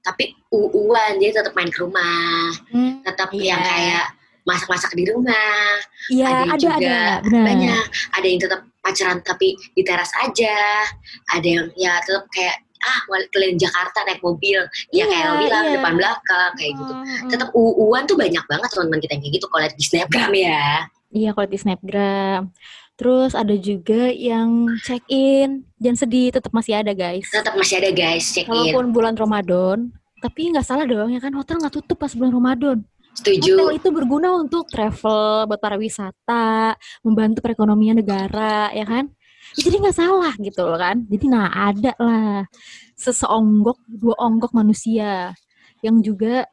tapi 0.00 0.32
uuan 0.48 1.20
dia 1.20 1.28
tetap 1.28 1.52
main 1.52 1.68
ke 1.68 1.76
rumah 1.84 2.48
Hmm, 2.72 3.04
tetap 3.04 3.28
Iya. 3.36 3.52
yang 3.52 3.60
kayak 3.60 4.06
masak-masak 4.48 4.92
di 4.96 5.04
rumah 5.08 5.76
Iya, 6.08 6.26
ada, 6.26 6.42
ada, 6.52 6.56
juga 6.56 6.76
ada. 7.20 7.40
Banyak 7.44 7.84
ada 8.16 8.26
yang 8.26 8.40
tetap 8.40 8.60
pacaran 8.80 9.18
tapi 9.20 9.54
di 9.76 9.82
teras 9.84 10.10
aja 10.16 10.88
ada 11.36 11.44
yang 11.48 11.68
ya 11.76 12.00
tetap 12.00 12.24
kayak 12.32 12.56
ah 12.80 13.00
keliling 13.36 13.60
Jakarta 13.60 14.08
naik 14.08 14.24
mobil 14.24 14.64
ya 14.88 15.04
Iya, 15.04 15.04
kayak 15.04 15.24
lo 15.28 15.34
bilang 15.36 15.64
iya. 15.68 15.72
depan 15.76 15.92
belakang 16.00 16.50
kayak 16.56 16.72
gitu 16.80 16.92
Hmm, 16.96 17.28
tetap 17.28 17.48
uuan 17.52 18.08
tuh 18.08 18.16
banyak 18.16 18.44
banget 18.48 18.68
teman-teman 18.72 19.00
kita 19.04 19.12
yang 19.12 19.22
kayak 19.22 19.34
gitu 19.36 19.46
kalau 19.52 19.60
lihat 19.60 19.74
di 19.76 19.84
snapgram 19.84 20.32
ya 20.32 20.64
Iya 21.10 21.34
kalau 21.34 21.48
di 21.50 21.58
snapgram. 21.58 22.54
Terus 22.94 23.32
ada 23.34 23.54
juga 23.56 24.12
yang 24.14 24.70
check 24.86 25.02
in. 25.10 25.66
Jangan 25.82 25.98
sedih, 26.06 26.28
tetap 26.30 26.52
masih 26.54 26.78
ada 26.78 26.92
guys. 26.94 27.26
tetap 27.32 27.56
masih 27.58 27.82
ada 27.82 27.90
guys 27.90 28.30
check 28.30 28.46
in 28.46 28.52
Walaupun 28.52 28.94
bulan 28.94 29.14
Ramadan, 29.18 29.90
tapi 30.22 30.52
nggak 30.54 30.62
salah 30.62 30.86
dong 30.86 31.10
ya 31.10 31.18
kan 31.18 31.32
hotel 31.34 31.58
nggak 31.58 31.74
tutup 31.80 31.98
pas 31.98 32.12
bulan 32.14 32.30
Ramadan. 32.30 32.78
Setuju 33.20 33.68
Hotel 33.68 33.76
itu 33.76 33.88
berguna 33.92 34.32
untuk 34.40 34.64
travel, 34.72 35.44
buat 35.44 35.60
para 35.60 35.76
wisata, 35.76 36.74
membantu 37.04 37.44
perekonomian 37.44 38.00
negara, 38.00 38.72
ya 38.72 38.88
kan? 38.88 39.12
ya 39.56 39.66
jadi 39.66 39.76
nggak 39.82 39.96
salah 39.96 40.34
gitu 40.38 40.62
loh 40.62 40.78
kan 40.78 41.02
jadi 41.10 41.24
nah 41.26 41.48
ada 41.50 41.92
lah 41.98 42.46
seseonggok 42.94 43.78
dua 43.88 44.14
onggok 44.20 44.52
manusia 44.54 45.34
yang 45.82 45.98
juga 46.04 46.46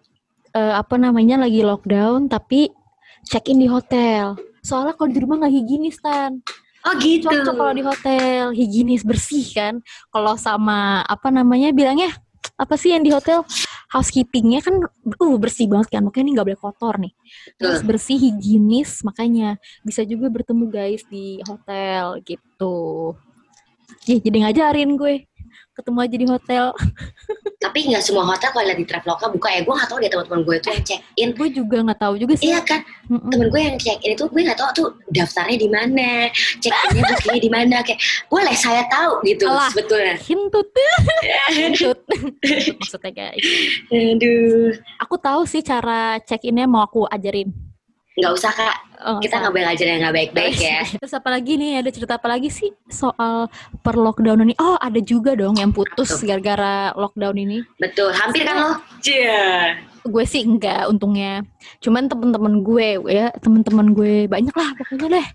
uh, 0.56 0.74
apa 0.80 0.96
namanya 0.98 1.46
lagi 1.46 1.62
lockdown 1.62 2.32
tapi 2.32 2.72
check 3.28 3.52
in 3.52 3.62
di 3.62 3.68
hotel 3.70 4.40
soalnya 4.66 4.98
kalau 4.98 5.10
di 5.12 5.20
rumah 5.22 5.46
nggak 5.46 5.54
higienis 5.54 6.00
tan 6.02 6.42
Oh 6.88 6.96
gitu. 7.04 7.28
Cocok 7.28 7.56
kalau 7.60 7.74
di 7.76 7.84
hotel, 7.84 8.56
higienis 8.56 9.04
bersih 9.04 9.44
kan. 9.52 9.84
Kalau 10.08 10.40
sama 10.40 11.04
apa 11.04 11.28
namanya 11.36 11.76
bilangnya 11.76 12.16
apa 12.56 12.80
sih 12.80 12.96
yang 12.96 13.04
di 13.04 13.12
hotel 13.12 13.44
housekeepingnya 13.88 14.60
kan 14.60 14.84
uh 14.84 15.36
bersih 15.40 15.68
banget 15.72 15.96
kan 15.96 16.04
makanya 16.04 16.24
ini 16.28 16.32
nggak 16.36 16.48
boleh 16.48 16.62
kotor 16.62 16.96
nih. 17.00 17.14
Terus 17.56 17.80
bersih 17.84 18.18
higienis 18.20 19.04
makanya 19.08 19.56
bisa 19.82 20.04
juga 20.04 20.28
bertemu 20.28 20.66
guys 20.68 21.04
di 21.08 21.40
hotel 21.48 22.20
gitu. 22.28 23.16
Ih, 24.08 24.20
jadi 24.20 24.48
ngajarin 24.48 25.00
gue 25.00 25.28
ketemu 25.78 26.00
aja 26.02 26.16
di 26.18 26.28
hotel. 26.28 26.66
Tapi 27.64 27.80
nggak 27.90 28.04
semua 28.06 28.26
hotel 28.26 28.50
kalau 28.54 28.74
di 28.74 28.86
Traveloka 28.86 29.26
buka 29.30 29.50
ya. 29.54 29.62
Gue 29.66 29.74
nggak 29.78 29.90
tahu 29.90 29.98
deh 30.02 30.10
teman-teman 30.10 30.42
gue 30.46 30.56
itu 30.58 30.68
yang 30.74 30.84
check 30.86 31.02
in. 31.18 31.30
Gue 31.34 31.48
juga 31.54 31.78
nggak 31.86 32.00
tahu 32.02 32.14
juga 32.18 32.34
sih. 32.38 32.50
Iya 32.50 32.60
kan? 32.66 32.82
Mm 33.08 33.30
temen 33.32 33.48
gue 33.54 33.62
yang 33.62 33.78
check 33.78 34.00
in 34.04 34.12
itu 34.16 34.26
gue 34.28 34.42
nggak 34.42 34.60
tahu 34.60 34.70
tuh 34.74 34.88
daftarnya 35.14 35.58
di 35.58 35.70
mana 35.70 36.10
check 36.60 36.74
innya 36.92 37.04
bookingnya 37.12 37.42
di 37.42 37.52
mana 37.52 37.76
kayak 37.86 38.00
boleh 38.28 38.56
saya 38.56 38.84
tahu 38.92 39.24
gitu 39.24 39.46
Alah, 39.48 39.70
sebetulnya. 39.72 40.16
hintut 40.20 40.68
hintut 41.52 42.00
maksudnya 42.80 43.12
guys 43.12 43.44
aduh. 43.92 44.76
Aku 45.04 45.16
tahu 45.20 45.44
sih 45.48 45.64
cara 45.64 46.20
check 46.24 46.44
innya 46.48 46.68
mau 46.68 46.84
aku 46.84 47.08
ajarin 47.08 47.67
nggak 48.18 48.34
usah 48.34 48.52
kak. 48.52 48.78
Oh, 48.98 49.22
kita 49.22 49.38
nggak 49.38 49.54
boleh 49.54 49.66
ngajar 49.70 49.86
yang 49.86 50.02
nggak 50.02 50.16
baik-baik 50.18 50.58
ya. 50.58 50.82
Terus 50.98 51.14
apa 51.14 51.30
lagi 51.30 51.54
nih? 51.54 51.86
Ada 51.86 51.90
cerita 51.94 52.14
apa 52.18 52.28
lagi 52.34 52.50
sih 52.50 52.74
soal 52.90 53.46
per 53.86 53.94
lockdown 53.94 54.42
ini? 54.42 54.58
Oh 54.58 54.74
ada 54.82 54.98
juga 54.98 55.38
dong 55.38 55.62
yang 55.62 55.70
putus 55.70 56.18
gara-gara 56.26 56.90
lockdown 56.98 57.38
ini. 57.38 57.62
Betul. 57.78 58.10
Hampir 58.18 58.42
kan 58.42 58.58
lo? 58.58 58.74
Yeah. 59.06 59.78
gue 60.08 60.24
sih 60.24 60.42
enggak 60.48 60.90
untungnya. 60.90 61.46
Cuman 61.84 62.10
temen-temen 62.10 62.64
gue 62.66 62.88
ya 63.12 63.30
temen-temen 63.38 63.94
gue 63.94 64.26
banyak 64.26 64.56
lah 64.56 64.74
pokoknya 64.82 65.22
deh. 65.22 65.28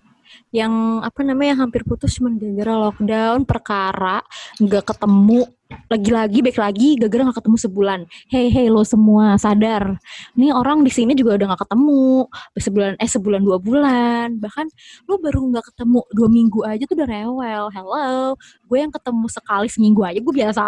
Yang 0.51 0.73
apa 1.07 1.19
namanya 1.23 1.49
yang 1.55 1.61
hampir 1.69 1.81
putus 1.87 2.19
cuma 2.19 2.35
gara-gara 2.35 2.73
lockdown 2.89 3.47
perkara 3.47 4.19
nggak 4.59 4.83
ketemu 4.91 5.47
lagi-lagi 5.89 6.39
baik 6.41 6.57
lagi 6.57 6.95
gara-gara 6.97 7.29
nggak 7.29 7.37
ketemu 7.43 7.57
sebulan. 7.59 7.99
Hey 8.29 8.47
hey 8.49 8.67
lo 8.69 8.81
semua 8.81 9.37
sadar. 9.37 9.97
Ini 10.33 10.53
orang 10.53 10.81
di 10.81 10.91
sini 10.93 11.13
juga 11.13 11.37
udah 11.37 11.53
nggak 11.53 11.61
ketemu. 11.67 12.27
Sebulan 12.57 12.91
eh 12.97 13.09
sebulan 13.09 13.41
dua 13.43 13.57
bulan. 13.61 14.27
Bahkan 14.37 14.65
lo 15.09 15.15
baru 15.21 15.39
nggak 15.53 15.65
ketemu 15.73 15.99
dua 16.13 16.27
minggu 16.31 16.59
aja 16.65 16.83
tuh 16.85 16.95
udah 16.97 17.09
rewel. 17.09 17.63
Hello 17.73 18.35
gue 18.73 18.77
yang 18.81 18.89
ketemu 18.89 19.25
sekali 19.29 19.67
seminggu 19.69 20.01
aja 20.01 20.17
gue 20.17 20.33
biasa 20.33 20.61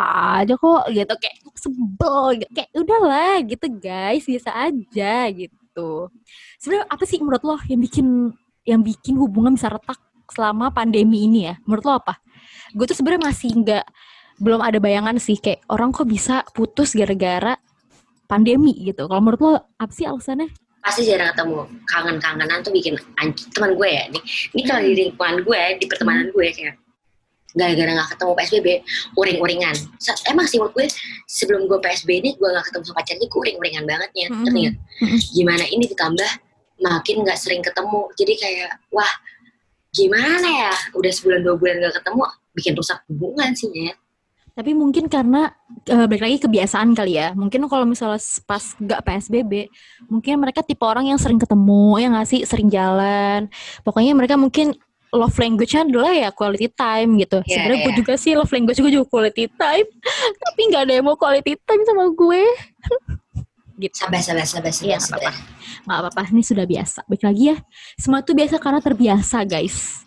aja 0.43 0.53
kok 0.53 0.83
gitu. 0.93 1.13
Kayak 1.17 1.35
sebel 1.57 2.23
gitu. 2.37 2.51
kayak 2.53 2.69
udahlah 2.77 3.35
gitu 3.41 3.65
guys. 3.81 4.23
Biasa 4.29 4.49
aja 4.53 5.15
gitu. 5.33 5.89
Sebenarnya 6.61 6.85
apa 6.85 7.03
sih 7.09 7.17
menurut 7.17 7.41
lo 7.41 7.57
yang 7.65 7.81
bikin 7.81 8.07
yang 8.65 8.81
bikin 8.85 9.17
hubungan 9.17 9.57
bisa 9.57 9.73
retak 9.73 9.97
selama 10.29 10.69
pandemi 10.69 11.25
ini 11.25 11.49
ya? 11.49 11.55
Menurut 11.65 11.83
lo 11.85 11.93
apa? 11.97 12.21
Gue 12.73 12.85
tuh 12.85 12.97
sebenarnya 12.97 13.31
masih 13.31 13.51
nggak 13.57 13.85
belum 14.41 14.61
ada 14.61 14.77
bayangan 14.81 15.15
sih 15.21 15.39
kayak 15.39 15.63
orang 15.71 15.95
kok 15.95 16.07
bisa 16.07 16.43
putus 16.51 16.91
gara-gara 16.93 17.55
pandemi 18.25 18.73
gitu. 18.83 19.07
Kalau 19.07 19.21
menurut 19.21 19.41
lo 19.41 19.53
apa 19.79 19.91
sih 19.93 20.05
alasannya? 20.07 20.51
Pasti 20.83 21.07
jarang 21.07 21.33
ketemu. 21.33 21.59
Kangen-kangenan 21.89 22.59
tuh 22.61 22.73
bikin 22.73 22.93
teman 23.55 23.71
gue 23.73 23.89
ya. 23.89 24.03
Ini, 24.11 24.19
ini 24.53 24.61
kalau 24.67 24.81
di 24.85 24.93
lingkungan 24.93 25.35
gue, 25.41 25.61
di 25.81 25.85
pertemanan 25.89 26.29
gue 26.29 26.47
kayak 26.53 26.75
gara-gara 27.55 27.91
gak 27.95 28.09
ketemu 28.19 28.31
PSBB, 28.35 28.67
uring-uringan. 29.15 29.75
Emang 30.27 30.45
sih 30.45 30.59
menurut 30.59 30.75
gue 30.75 30.85
sebelum 31.25 31.71
gue 31.71 31.79
PSBB 31.79 32.11
ini 32.19 32.29
gue 32.35 32.49
gak 32.51 32.67
ketemu 32.69 32.83
sama 32.91 32.97
pacarnya, 32.99 33.25
gue 33.31 33.39
uring-uringan 33.39 33.83
banget 33.87 34.09
ya. 34.13 34.27
Mm 34.29 34.43
-hmm. 34.43 35.17
Gimana 35.31 35.63
ini 35.71 35.87
ditambah 35.87 36.31
makin 36.81 37.23
nggak 37.23 37.39
sering 37.39 37.63
ketemu 37.63 38.11
jadi 38.19 38.33
kayak 38.35 38.71
wah 38.91 39.13
gimana 39.95 40.43
ya 40.43 40.73
udah 40.91 41.11
sebulan 41.11 41.39
dua 41.39 41.55
bulan 41.55 41.79
nggak 41.79 41.95
ketemu 42.03 42.21
bikin 42.51 42.73
rusak 42.75 42.99
hubungan 43.07 43.55
sih 43.55 43.71
ya 43.71 43.93
tapi 44.55 44.71
mungkin 44.71 45.11
karena 45.11 45.51
uh, 45.91 46.07
balik 46.07 46.23
lagi 46.23 46.37
kebiasaan 46.39 46.95
kali 46.95 47.19
ya 47.19 47.35
mungkin 47.35 47.67
kalau 47.67 47.83
misalnya 47.83 48.17
pas 48.47 48.63
nggak 48.79 49.03
psbb 49.03 49.67
mungkin 50.07 50.33
mereka 50.39 50.63
tipe 50.63 50.81
orang 50.87 51.11
yang 51.11 51.19
sering 51.19 51.37
ketemu 51.37 51.99
ya 51.99 52.07
nggak 52.07 52.27
sih 52.27 52.41
sering 52.47 52.71
jalan 52.71 53.51
pokoknya 53.83 54.15
mereka 54.15 54.39
mungkin 54.39 54.71
love 55.15 55.35
language-nya 55.35 55.87
adalah 55.87 56.11
ya 56.11 56.27
quality 56.35 56.67
time 56.75 57.15
gitu. 57.15 57.39
Yeah, 57.47 57.47
Sebenarnya 57.47 57.79
yeah. 57.79 57.87
gue 57.87 57.93
juga 58.03 58.13
sih 58.19 58.35
love 58.35 58.51
language 58.51 58.83
gue 58.83 58.91
juga 58.99 59.07
quality 59.07 59.47
time, 59.47 59.87
tapi 60.43 60.61
nggak 60.67 60.81
ada 60.83 60.93
yang 60.99 61.07
mau 61.07 61.15
quality 61.15 61.55
time 61.55 61.87
sama 61.87 62.11
gue. 62.11 62.43
gitu. 63.79 63.95
Sabar, 63.95 64.19
sabar, 64.19 64.43
sabar, 64.43 64.75
sabar. 64.75 64.91
Iya, 64.91 64.99
sabar 64.99 65.31
nggak 65.85 65.99
apa-apa 66.01 66.21
ini 66.33 66.41
sudah 66.41 66.65
biasa 66.65 67.05
baik 67.05 67.23
lagi 67.23 67.43
ya 67.53 67.57
semua 67.99 68.25
itu 68.25 68.33
biasa 68.33 68.55
karena 68.57 68.81
terbiasa 68.81 69.37
guys 69.45 70.01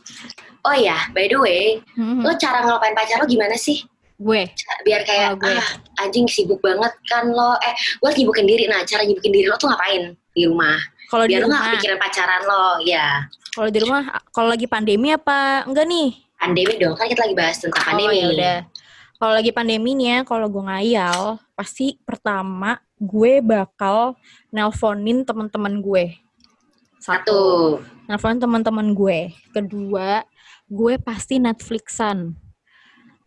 oh 0.66 0.74
ya 0.74 0.98
by 1.14 1.30
the 1.30 1.38
way 1.38 1.78
hmm. 1.94 2.26
lo 2.26 2.34
cara 2.34 2.66
ngelupain 2.66 2.94
pacar 2.98 3.22
lo 3.22 3.26
gimana 3.30 3.54
sih 3.54 3.86
gue. 4.18 4.42
Biar 4.82 5.02
kayak 5.06 5.38
oh, 5.38 5.46
gue. 5.46 5.54
ah 5.54 5.68
anjing 6.02 6.26
sibuk 6.26 6.58
banget 6.58 6.92
kan 7.06 7.30
lo. 7.30 7.54
Eh 7.62 7.74
gue 8.02 8.10
nyibukin 8.18 8.46
diri. 8.46 8.66
Nah 8.66 8.82
cara 8.82 9.06
nyibukin 9.06 9.32
diri 9.32 9.46
lo 9.46 9.54
tuh 9.54 9.70
ngapain? 9.70 10.12
Di 10.34 10.44
rumah. 10.44 10.78
Kalau 11.08 11.24
biar 11.24 11.40
di 11.40 11.44
rumah, 11.46 11.56
lo 11.56 11.62
gak 11.62 11.70
kepikiran 11.72 11.98
pacaran 12.02 12.42
lo 12.44 12.66
ya 12.84 13.24
kalau 13.58 13.74
di 13.74 13.82
rumah 13.82 14.02
kalau 14.30 14.54
lagi 14.54 14.70
pandemi 14.70 15.10
apa 15.10 15.66
enggak 15.66 15.90
nih? 15.90 16.14
Pandemi 16.38 16.78
dong 16.78 16.94
kan 16.94 17.10
kita 17.10 17.26
lagi 17.26 17.34
bahas 17.34 17.58
tentang 17.58 17.82
oh, 17.82 17.86
pandemi. 17.90 18.14
ya 18.22 18.26
udah. 18.30 18.56
Kalau 19.18 19.34
lagi 19.34 19.50
pandemi 19.50 19.90
nih 19.98 20.06
ya 20.06 20.18
kalau 20.22 20.46
gue 20.46 20.62
ngayal 20.62 21.42
pasti 21.58 21.98
pertama 22.06 22.78
gue 23.02 23.42
bakal 23.42 24.14
nelponin 24.54 25.26
teman-teman 25.26 25.82
gue. 25.82 26.22
Satu, 27.02 27.82
nelponin 28.06 28.38
teman-teman 28.38 28.94
gue. 28.94 29.34
Kedua, 29.50 30.22
gue 30.70 30.94
pasti 31.02 31.42
Netflixan. 31.42 32.38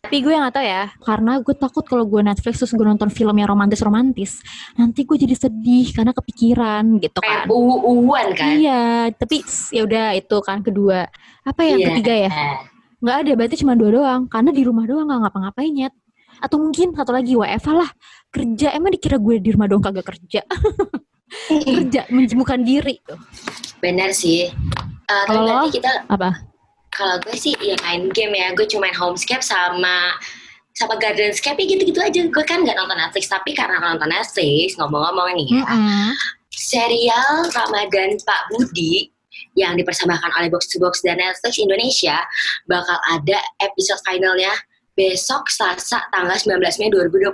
Tapi 0.01 0.17
gue 0.25 0.33
nggak 0.33 0.53
tahu 0.57 0.65
ya, 0.65 0.83
karena 1.05 1.37
gue 1.45 1.55
takut 1.55 1.85
kalau 1.85 2.09
gue 2.09 2.25
Netflix 2.25 2.57
terus 2.57 2.73
gue 2.73 2.81
nonton 2.81 3.13
film 3.13 3.37
yang 3.37 3.53
romantis-romantis, 3.53 4.41
nanti 4.73 5.05
gue 5.05 5.13
jadi 5.13 5.37
sedih 5.37 5.93
karena 5.93 6.09
kepikiran 6.09 6.97
gitu 6.97 7.21
kan. 7.21 7.45
Kayak 7.45 7.53
uwan 7.85 8.27
kan? 8.33 8.49
Iya, 8.57 9.13
tapi 9.13 9.45
ya 9.69 9.81
udah 9.85 10.05
itu 10.17 10.37
kan 10.41 10.65
kedua. 10.65 11.05
Apa 11.45 11.61
yang 11.69 11.79
yeah. 11.85 11.87
ketiga 11.93 12.13
ya? 12.17 12.31
Nggak 12.97 13.17
ada, 13.21 13.31
berarti 13.37 13.55
cuma 13.61 13.77
dua 13.77 13.89
doang. 13.93 14.21
Karena 14.25 14.49
di 14.49 14.65
rumah 14.65 14.89
doang 14.89 15.05
nggak 15.05 15.21
ngapa-ngapain 15.21 15.73
ya 15.77 15.89
atau 16.41 16.57
mungkin 16.57 16.97
satu 16.97 17.13
lagi 17.13 17.37
WFH 17.37 17.69
lah 17.69 17.89
kerja 18.33 18.73
emang 18.73 18.97
dikira 18.97 19.21
gue 19.21 19.37
di 19.37 19.49
rumah 19.53 19.69
dong 19.69 19.85
kagak 19.85 20.09
kerja 20.09 20.41
kerja 21.69 22.01
menjemukan 22.09 22.59
diri 22.65 22.97
tuh 23.05 23.21
benar 23.77 24.09
sih 24.11 24.49
uh, 25.05 25.25
kalau 25.29 25.69
kita 25.69 26.09
apa 26.09 26.50
kalau 26.91 27.17
gue 27.23 27.35
sih 27.35 27.55
ya 27.59 27.75
main 27.87 28.11
game 28.11 28.35
ya 28.35 28.51
gue 28.51 28.67
cuma 28.67 28.87
main 28.87 28.97
homescape 28.97 29.43
sama 29.43 30.15
sama 30.75 30.95
Gardenscape 30.99 31.59
ya 31.59 31.65
gitu-gitu 31.75 31.99
aja 31.99 32.21
gue 32.27 32.43
kan 32.47 32.63
nggak 32.63 32.75
nonton 32.75 32.99
Netflix 32.99 33.27
tapi 33.31 33.51
karena 33.55 33.79
nonton 33.79 34.07
Netflix 34.07 34.75
ngomong-ngomong 34.79 35.35
nih 35.35 35.47
ya 35.51 35.63
mm 35.63 35.67
-hmm. 35.67 36.09
serial 36.51 37.47
Ramadan 37.51 38.15
Pak 38.23 38.41
Budi 38.51 39.11
yang 39.55 39.75
dipersembahkan 39.75 40.31
oleh 40.39 40.47
Box 40.47 40.71
to 40.71 40.79
Box 40.79 41.03
dan 41.03 41.19
Netflix 41.19 41.59
Indonesia 41.59 42.23
bakal 42.67 42.95
ada 43.11 43.39
episode 43.59 43.99
finalnya 44.07 44.51
besok 44.95 45.47
Selasa 45.47 46.03
tanggal 46.11 46.35
19 46.35 46.59
Mei 46.83 46.89
2020. 46.91 47.31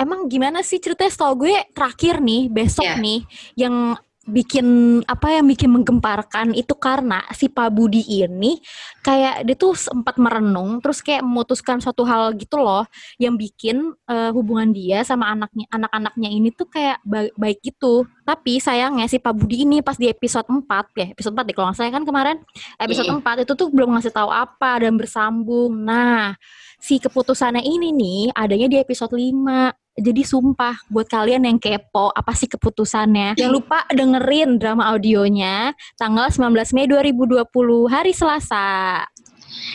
Emang 0.00 0.28
gimana 0.32 0.64
sih 0.64 0.80
ceritanya 0.80 1.12
setahu 1.12 1.44
gue 1.44 1.56
terakhir 1.76 2.24
nih 2.24 2.48
besok 2.48 2.88
yeah. 2.88 2.96
nih 2.96 3.20
yang 3.56 3.96
bikin 4.28 5.00
apa 5.08 5.32
yang 5.32 5.48
bikin 5.48 5.72
menggemparkan 5.72 6.52
itu 6.52 6.76
karena 6.76 7.24
si 7.32 7.48
Pak 7.48 7.72
Budi 7.72 8.04
ini 8.04 8.60
kayak 9.00 9.48
dia 9.48 9.56
tuh 9.56 9.72
sempat 9.72 10.20
merenung 10.20 10.76
terus 10.84 11.00
kayak 11.00 11.24
memutuskan 11.24 11.80
suatu 11.80 12.04
hal 12.04 12.36
gitu 12.36 12.60
loh 12.60 12.84
yang 13.16 13.40
bikin 13.40 13.96
uh, 14.04 14.28
hubungan 14.36 14.76
dia 14.76 15.00
sama 15.08 15.32
anaknya 15.32 15.64
anak-anaknya 15.72 16.28
ini 16.28 16.52
tuh 16.52 16.68
kayak 16.68 17.00
baik, 17.00 17.32
baik 17.32 17.58
gitu. 17.64 18.04
Tapi 18.28 18.60
sayangnya 18.60 19.08
si 19.08 19.16
Pak 19.16 19.32
Budi 19.32 19.64
ini 19.64 19.80
pas 19.80 19.96
di 19.96 20.12
episode 20.12 20.46
4 20.52 20.68
ya 21.00 21.06
episode 21.16 21.32
4 21.32 21.48
deh 21.48 21.56
kalau 21.56 21.72
salah 21.72 21.88
kan 21.88 22.04
kemarin? 22.04 22.36
Episode 22.76 23.08
mm. 23.08 23.24
4 23.24 23.48
itu 23.48 23.52
tuh 23.56 23.72
belum 23.72 23.96
ngasih 23.96 24.12
tahu 24.12 24.28
apa 24.28 24.84
dan 24.84 25.00
bersambung. 25.00 25.72
Nah 25.80 26.36
si 26.76 27.00
keputusannya 27.00 27.64
ini 27.64 27.88
nih 27.88 28.20
adanya 28.36 28.68
di 28.68 28.76
episode 28.76 29.16
5 29.16 29.79
jadi 29.98 30.22
sumpah 30.22 30.86
buat 30.86 31.10
kalian 31.10 31.44
yang 31.46 31.58
kepo 31.58 32.14
apa 32.14 32.32
sih 32.32 32.46
keputusannya. 32.46 33.34
Jangan 33.34 33.54
lupa 33.54 33.82
dengerin 33.90 34.62
drama 34.62 34.86
audionya 34.94 35.74
tanggal 35.98 36.30
19 36.30 36.54
Mei 36.76 36.86
2020 36.86 37.44
hari 37.90 38.12
Selasa. 38.14 39.02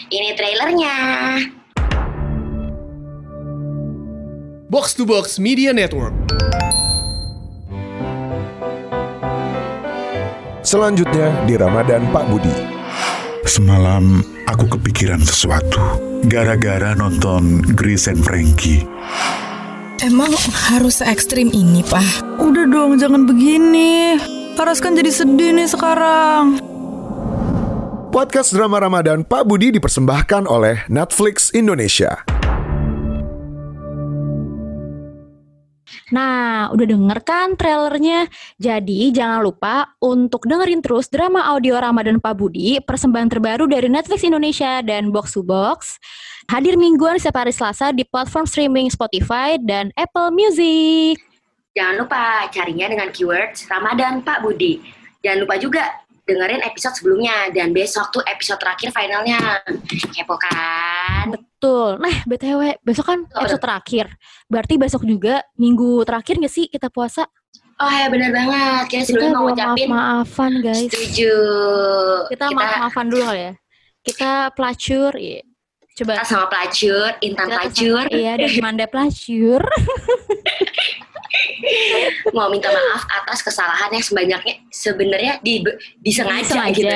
Ini 0.08 0.34
trailernya. 0.40 0.96
Box 4.66 4.98
to 4.98 5.04
Box 5.06 5.38
Media 5.38 5.76
Network. 5.76 6.16
Selanjutnya 10.66 11.30
di 11.46 11.54
Ramadan 11.54 12.10
Pak 12.10 12.26
Budi. 12.26 12.58
Semalam 13.46 14.26
aku 14.50 14.66
kepikiran 14.80 15.22
sesuatu. 15.22 16.02
Gara-gara 16.26 16.98
nonton 16.98 17.62
Grace 17.78 18.10
and 18.10 18.26
Frankie. 18.26 18.82
Emang 20.06 20.30
harus 20.70 21.02
se 21.02 21.06
ekstrim 21.10 21.50
ini, 21.50 21.82
Pak? 21.82 22.38
Udah 22.38 22.70
dong, 22.70 22.94
jangan 23.02 23.26
begini. 23.26 24.14
Paras 24.54 24.78
kan 24.78 24.94
jadi 24.94 25.10
sedih 25.10 25.50
nih 25.50 25.66
sekarang. 25.66 26.62
Podcast 28.14 28.54
drama 28.54 28.78
Ramadan 28.78 29.26
Pak 29.26 29.50
Budi 29.50 29.74
dipersembahkan 29.74 30.46
oleh 30.46 30.86
Netflix 30.94 31.50
Indonesia. 31.58 32.22
Nah, 36.14 36.70
udah 36.70 36.86
denger 36.86 37.20
kan 37.26 37.58
trailernya? 37.58 38.30
Jadi 38.62 39.10
jangan 39.10 39.42
lupa 39.42 39.98
untuk 40.06 40.46
dengerin 40.46 40.86
terus 40.86 41.10
drama 41.10 41.50
audio 41.50 41.82
Ramadan 41.82 42.22
Pak 42.22 42.38
Budi, 42.38 42.78
persembahan 42.78 43.26
terbaru 43.26 43.66
dari 43.66 43.90
Netflix 43.90 44.22
Indonesia 44.22 44.86
dan 44.86 45.10
Box 45.10 45.34
to 45.34 45.42
Box. 45.42 45.98
Hadir 46.46 46.78
mingguan 46.78 47.18
setiap 47.18 47.42
hari 47.42 47.50
Selasa 47.50 47.90
di 47.90 48.06
platform 48.06 48.46
streaming 48.46 48.88
Spotify 48.94 49.58
dan 49.58 49.90
Apple 49.98 50.30
Music. 50.30 51.18
Jangan 51.74 52.06
lupa 52.06 52.46
carinya 52.54 52.86
dengan 52.88 53.10
keyword 53.10 53.58
Ramadan 53.66 54.22
Pak 54.22 54.46
Budi. 54.46 54.80
Jangan 55.26 55.42
lupa 55.42 55.58
juga 55.58 55.84
dengerin 56.24 56.62
episode 56.62 56.96
sebelumnya 56.96 57.50
dan 57.50 57.74
besok 57.74 58.14
tuh 58.14 58.22
episode 58.30 58.62
terakhir 58.62 58.94
finalnya. 58.94 59.60
Kepo 60.14 60.38
kan? 60.38 61.34
Betul. 61.34 61.98
Nah, 61.98 62.16
BTW, 62.24 62.78
besok 62.86 63.06
kan 63.10 63.20
Oh, 63.26 63.42
episode 63.42 63.66
terakhir. 63.66 64.06
Berarti 64.46 64.74
besok 64.78 65.02
juga 65.04 65.42
minggu 65.58 66.06
terakhir 66.06 66.38
nggak 66.38 66.54
sih 66.54 66.70
kita 66.70 66.94
puasa? 66.94 67.26
Oh 67.76 67.92
ya 67.92 68.08
benar 68.08 68.32
banget. 68.32 68.84
Kita 68.88 69.02
Kita 69.02 69.06
sebelumnya 69.12 69.34
mau 69.34 69.42
belum 69.42 69.50
ngucapin 69.52 69.88
maaf-maafan, 69.90 70.52
guys. 70.64 70.80
setuju. 70.88 71.34
Kita, 72.32 72.46
maaf-maafan 72.54 73.06
dulu 73.10 73.24
kali 73.26 73.42
ya. 73.42 73.54
Kita 74.06 74.30
pelacur, 74.56 75.12
iya. 75.18 75.42
Coba 75.96 76.20
kita 76.20 76.28
sama 76.28 76.46
pelacur, 76.52 77.08
Intan 77.24 77.48
Kita 77.48 77.56
pelacur, 77.56 78.04
sama- 78.04 78.12
Iya, 78.12 78.32
dan 78.36 78.52
Manda 78.60 78.86
pelacur. 78.86 79.62
mau 82.36 82.48
minta 82.52 82.68
maaf 82.68 83.04
atas 83.08 83.40
kesalahan 83.44 83.92
yang 83.92 84.04
sebanyaknya 84.04 84.56
sebenarnya 84.72 85.34
di, 85.40 85.64
disengaja, 86.04 86.68
gitu. 86.72 86.92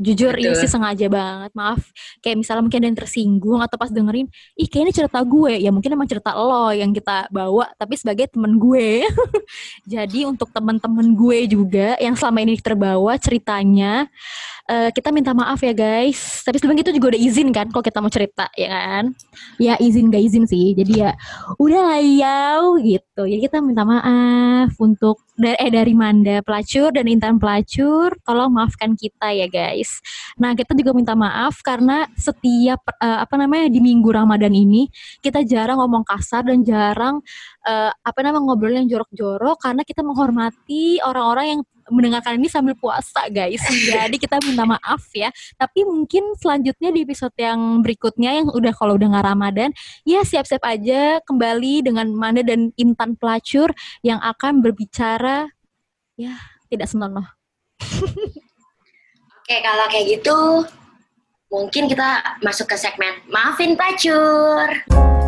Jujur 0.00 0.32
ini 0.36 0.52
Betul. 0.52 0.60
sih 0.64 0.70
sengaja 0.70 1.06
banget. 1.08 1.50
Maaf. 1.56 1.80
Kayak 2.20 2.36
misalnya 2.44 2.62
mungkin 2.64 2.80
ada 2.84 2.88
yang 2.92 2.98
tersinggung 2.98 3.60
atau 3.64 3.76
pas 3.80 3.88
dengerin, 3.88 4.28
ih 4.56 4.68
kayaknya 4.68 4.92
cerita 5.04 5.18
gue. 5.24 5.52
Ya 5.60 5.70
mungkin 5.72 5.90
emang 5.96 6.08
cerita 6.08 6.36
lo 6.36 6.72
yang 6.72 6.92
kita 6.92 7.28
bawa, 7.32 7.72
tapi 7.76 7.96
sebagai 7.96 8.28
temen 8.28 8.60
gue. 8.60 9.04
Jadi 9.92 10.28
untuk 10.28 10.52
temen-temen 10.52 11.16
gue 11.16 11.38
juga 11.48 11.96
yang 11.96 12.16
selama 12.16 12.44
ini 12.44 12.60
terbawa 12.60 13.16
ceritanya, 13.16 14.08
eh, 14.68 14.90
kita 14.94 15.10
minta 15.10 15.32
maaf 15.34 15.58
ya 15.62 15.74
guys. 15.74 16.42
Tapi 16.46 16.58
sebelum 16.58 16.78
itu 16.78 16.90
juga 16.94 17.14
udah 17.14 17.20
izin 17.20 17.48
kan 17.50 17.66
kalau 17.70 17.84
kita 17.84 17.98
mau 17.98 18.12
cerita, 18.12 18.46
ya 18.54 18.68
kan? 18.70 19.04
Ya 19.58 19.74
izin 19.78 20.12
gak 20.12 20.22
izin 20.22 20.44
sih. 20.46 20.76
Jadi 20.76 21.02
ya 21.02 21.10
udah 21.58 21.98
ya 22.02 22.60
gitu. 22.82 23.22
Jadi 23.26 23.40
kita 23.42 23.58
minta 23.64 23.82
maaf 23.82 24.74
untuk 24.78 25.22
dari 25.32 25.56
eh 25.58 25.70
dari 25.72 25.94
Manda 25.96 26.44
pelacur 26.44 26.92
dan 26.92 27.08
Intan 27.08 27.40
pelacur, 27.40 28.14
tolong 28.22 28.52
maafkan 28.52 28.94
kita 28.94 29.32
ya 29.32 29.48
guys. 29.48 29.98
Nah 30.38 30.52
kita 30.52 30.76
juga 30.76 30.92
minta 30.92 31.16
maaf 31.16 31.58
karena 31.64 32.06
setiap 32.14 32.84
eh, 33.00 33.18
apa 33.24 33.34
namanya 33.40 33.66
di 33.72 33.80
minggu 33.80 34.08
Ramadan 34.12 34.52
ini 34.52 34.86
kita 35.24 35.42
jarang 35.42 35.80
ngomong 35.80 36.04
kasar 36.06 36.46
dan 36.46 36.62
jarang 36.62 37.24
eh, 37.66 37.90
apa 37.90 38.18
namanya 38.22 38.44
ngobrol 38.44 38.74
yang 38.76 38.86
jorok-jorok 38.86 39.56
karena 39.58 39.82
kita 39.82 40.04
menghormati 40.04 41.00
orang-orang 41.02 41.46
yang 41.58 41.60
mendengarkan 41.90 42.38
ini 42.38 42.46
sambil 42.46 42.76
puasa 42.76 43.26
guys. 43.32 43.62
Jadi 43.66 44.16
kita 44.20 44.38
minta 44.44 44.62
maaf 44.68 45.02
ya. 45.14 45.32
Tapi 45.56 45.86
mungkin 45.86 46.36
selanjutnya 46.38 46.92
di 46.94 47.02
episode 47.02 47.34
yang 47.38 47.80
berikutnya 47.80 48.42
yang 48.42 48.46
udah 48.52 48.72
kalau 48.76 48.94
udah 48.98 49.08
nggak 49.16 49.26
Ramadan 49.26 49.70
ya 50.06 50.22
siap-siap 50.22 50.62
aja 50.62 51.18
kembali 51.24 51.88
dengan 51.88 52.10
Manda 52.12 52.44
dan 52.44 52.70
Intan 52.78 53.16
pelacur 53.18 53.72
yang 54.04 54.20
akan 54.20 54.60
berbicara 54.60 55.50
ya 56.14 56.36
tidak 56.68 56.88
senonoh. 56.88 57.26
Oke, 59.42 59.56
kalau 59.58 59.86
kayak 59.90 60.06
gitu 60.20 60.38
mungkin 61.52 61.84
kita 61.90 62.40
masuk 62.40 62.70
ke 62.72 62.76
segmen 62.80 63.20
maafin 63.28 63.76
pelacur. 63.76 65.21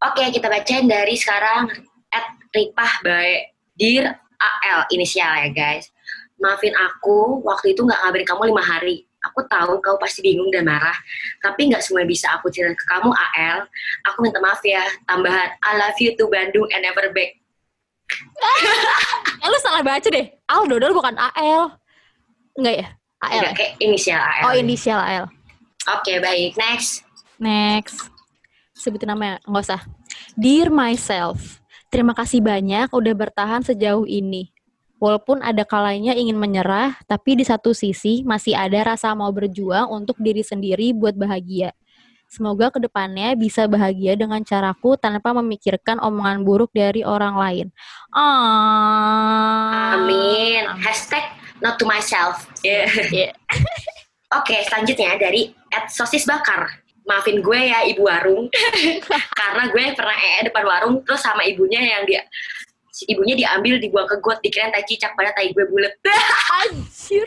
Oke, 0.00 0.32
kita 0.32 0.48
bacain 0.48 0.88
dari 0.88 1.12
sekarang 1.12 1.68
at 2.08 2.26
Ripah 2.56 3.04
by 3.04 3.52
Dear 3.76 4.16
AL 4.40 4.88
inisial 4.96 5.28
ya 5.44 5.48
guys. 5.52 5.92
Maafin 6.40 6.72
aku, 6.72 7.44
waktu 7.44 7.76
itu 7.76 7.84
nggak 7.84 8.00
ngabarin 8.00 8.24
kamu 8.24 8.42
lima 8.48 8.64
hari. 8.64 9.04
Aku 9.28 9.44
tahu 9.44 9.76
kau 9.84 10.00
pasti 10.00 10.24
bingung 10.24 10.48
dan 10.48 10.64
marah, 10.64 10.96
tapi 11.44 11.68
nggak 11.68 11.84
semua 11.84 12.08
bisa 12.08 12.32
aku 12.32 12.48
cerita 12.48 12.72
ke 12.72 12.84
kamu 12.88 13.12
AL. 13.12 13.68
Aku 14.08 14.24
minta 14.24 14.40
maaf 14.40 14.64
ya, 14.64 14.80
tambahan 15.04 15.52
I 15.60 15.76
love 15.76 16.00
you 16.00 16.16
to 16.16 16.24
Bandung 16.32 16.64
and 16.72 16.80
never 16.80 17.12
back. 17.12 17.36
Eh 19.44 19.48
lu 19.52 19.58
salah 19.60 19.84
baca 19.84 20.08
deh. 20.08 20.32
Al 20.48 20.64
Dodol 20.64 20.96
bukan 20.96 21.12
AL. 21.20 21.76
Enggak 22.56 22.74
ya? 22.80 22.86
AL. 23.20 23.32
Enggak, 23.36 23.52
ya? 23.52 23.52
kayak 23.52 23.72
inisial 23.84 24.20
AL. 24.24 24.44
Oh 24.48 24.52
inisial 24.56 25.00
AL. 25.00 25.26
Oke, 26.00 26.16
baik. 26.24 26.56
Next. 26.56 27.04
Next. 27.36 28.19
Sebutin 28.80 29.12
namanya, 29.12 29.36
nggak 29.44 29.64
usah. 29.68 29.84
Dear 30.40 30.72
myself, 30.72 31.60
terima 31.92 32.16
kasih 32.16 32.40
banyak 32.40 32.88
udah 32.88 33.12
bertahan 33.12 33.60
sejauh 33.60 34.08
ini. 34.08 34.48
Walaupun 34.96 35.44
ada 35.44 35.64
kalanya 35.64 36.16
ingin 36.16 36.36
menyerah, 36.36 36.96
tapi 37.04 37.36
di 37.36 37.44
satu 37.44 37.76
sisi 37.76 38.24
masih 38.24 38.56
ada 38.56 38.96
rasa 38.96 39.12
mau 39.12 39.28
berjuang 39.32 39.92
untuk 39.92 40.16
diri 40.20 40.40
sendiri 40.40 40.96
buat 40.96 41.16
bahagia. 41.16 41.76
Semoga 42.30 42.70
ke 42.70 42.78
depannya 42.78 43.34
bisa 43.34 43.66
bahagia 43.66 44.14
dengan 44.14 44.38
caraku 44.46 44.94
tanpa 44.94 45.34
memikirkan 45.34 45.98
omongan 45.98 46.46
buruk 46.46 46.70
dari 46.70 47.02
orang 47.02 47.34
lain. 47.34 47.66
Ah. 48.14 49.98
Amin. 49.98 50.62
Hashtag 50.78 51.26
not 51.58 51.76
to 51.82 51.84
myself. 51.90 52.46
Yeah. 52.62 52.86
Yeah. 53.10 53.34
Oke, 54.38 54.62
selanjutnya 54.62 55.18
dari 55.18 55.50
at 55.74 55.90
sosis 55.90 56.22
bakar. 56.22 56.70
Maafin 57.10 57.42
gue 57.42 57.60
ya 57.66 57.82
ibu 57.90 58.06
warung. 58.06 58.46
Karena 59.40 59.66
gue 59.66 59.82
pernah 59.98 60.14
ee 60.14 60.46
depan 60.46 60.62
warung 60.62 61.02
terus 61.02 61.18
sama 61.18 61.42
ibunya 61.42 61.82
yang 61.82 62.06
dia 62.06 62.22
ibunya 63.08 63.32
diambil 63.32 63.80
dibuang 63.80 64.04
ke 64.04 64.20
got 64.20 64.44
dikirain 64.44 64.74
tai 64.74 64.84
cicak 64.84 65.16
pada 65.16 65.34
tai 65.34 65.50
gue 65.50 65.64
bulet. 65.66 65.94
Anjir. 66.62 67.26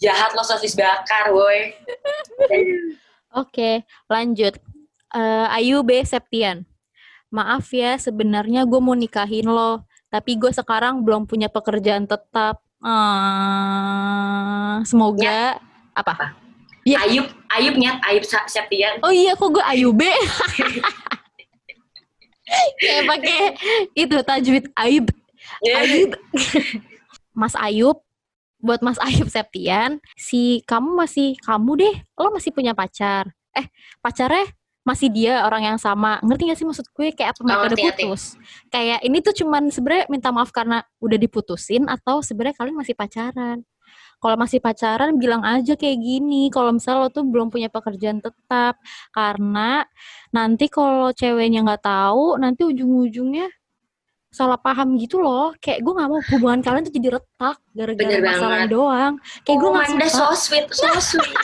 Jahat 0.00 0.32
lo 0.32 0.40
sosis 0.40 0.72
bakar, 0.72 1.28
woi. 1.28 1.76
Oke, 3.36 3.84
lanjut. 4.08 4.56
Eh, 5.12 5.56
Ayu 5.60 5.84
B. 5.84 6.00
Septian. 6.06 6.64
Maaf 7.28 7.68
ya, 7.70 8.00
sebenarnya 8.00 8.66
gue 8.66 8.80
mau 8.80 8.96
nikahin 8.96 9.46
lo, 9.46 9.86
tapi 10.10 10.34
gue 10.40 10.50
sekarang 10.50 11.04
belum 11.04 11.28
punya 11.28 11.46
pekerjaan 11.46 12.08
tetap. 12.08 12.58
Ah, 12.80 14.80
semoga 14.88 15.60
apa? 15.92 16.39
Ya. 16.90 17.06
Ayub, 17.06 17.26
Ayub 17.54 17.74
nyat, 17.78 18.02
Ayub 18.02 18.24
Septian. 18.26 18.98
Oh 19.06 19.14
iya, 19.14 19.38
kok 19.38 19.46
gue 19.48 19.62
Ayu 19.62 19.94
B. 19.94 20.02
Kayak 22.82 23.02
pakai 23.06 23.38
itu 23.94 24.16
tajwid 24.26 24.64
Ayub. 24.74 25.06
Ayub. 25.62 26.10
Mas 27.30 27.54
Ayub, 27.54 28.02
buat 28.58 28.82
Mas 28.82 28.98
Ayub 28.98 29.30
Septian, 29.30 30.02
si 30.18 30.66
kamu 30.66 30.98
masih 30.98 31.38
kamu 31.46 31.72
deh, 31.78 31.94
lo 32.18 32.34
masih 32.34 32.50
punya 32.50 32.74
pacar. 32.74 33.30
Eh, 33.54 33.66
pacarnya 34.02 34.50
masih 34.82 35.12
dia 35.12 35.46
orang 35.46 35.62
yang 35.74 35.78
sama. 35.78 36.18
Ngerti 36.26 36.50
gak 36.50 36.58
sih 36.58 36.66
maksud 36.66 36.86
gue 36.90 37.14
kayak 37.14 37.36
apa 37.36 37.40
mereka 37.46 37.54
Oh, 37.54 37.62
udah 37.62 37.68
ngerti, 37.70 37.84
ngerti. 37.86 38.02
putus? 38.10 38.24
Kayak 38.66 38.98
ini 39.06 39.18
tuh 39.22 39.34
cuman 39.36 39.62
sebenarnya 39.70 40.04
minta 40.10 40.28
maaf 40.34 40.50
karena 40.50 40.82
udah 40.98 41.18
diputusin 41.20 41.86
atau 41.86 42.18
sebenarnya 42.24 42.56
kalian 42.58 42.76
masih 42.78 42.98
pacaran. 42.98 43.62
Kalau 44.20 44.36
masih 44.36 44.60
pacaran 44.60 45.16
bilang 45.16 45.40
aja 45.40 45.72
kayak 45.74 45.98
gini. 45.98 46.52
Kalau 46.52 46.76
misalnya 46.76 47.08
lo 47.08 47.08
tuh 47.08 47.24
belum 47.24 47.48
punya 47.48 47.72
pekerjaan 47.72 48.20
tetap, 48.20 48.76
karena 49.16 49.88
nanti 50.30 50.68
kalau 50.68 51.08
ceweknya 51.10 51.64
nggak 51.64 51.82
tahu, 51.82 52.36
nanti 52.36 52.68
ujung-ujungnya 52.68 53.48
salah 54.30 54.60
paham 54.60 54.94
gitu 55.00 55.18
loh. 55.18 55.56
Kayak 55.58 55.82
gue 55.82 55.92
nggak 55.96 56.08
mau 56.12 56.20
hubungan 56.36 56.60
kalian 56.62 56.84
tuh 56.86 56.94
jadi 56.94 57.08
retak 57.18 57.56
gara-gara 57.74 58.16
masalah 58.22 58.64
doang. 58.70 59.14
Kayak 59.42 59.58
gue 59.58 59.68
oh, 59.68 59.72
nggak 59.74 59.88
Manda 59.90 60.06
suka. 60.06 60.18
so 60.20 60.26
sweet, 60.36 60.66
so 60.70 60.88
sweet. 61.00 61.36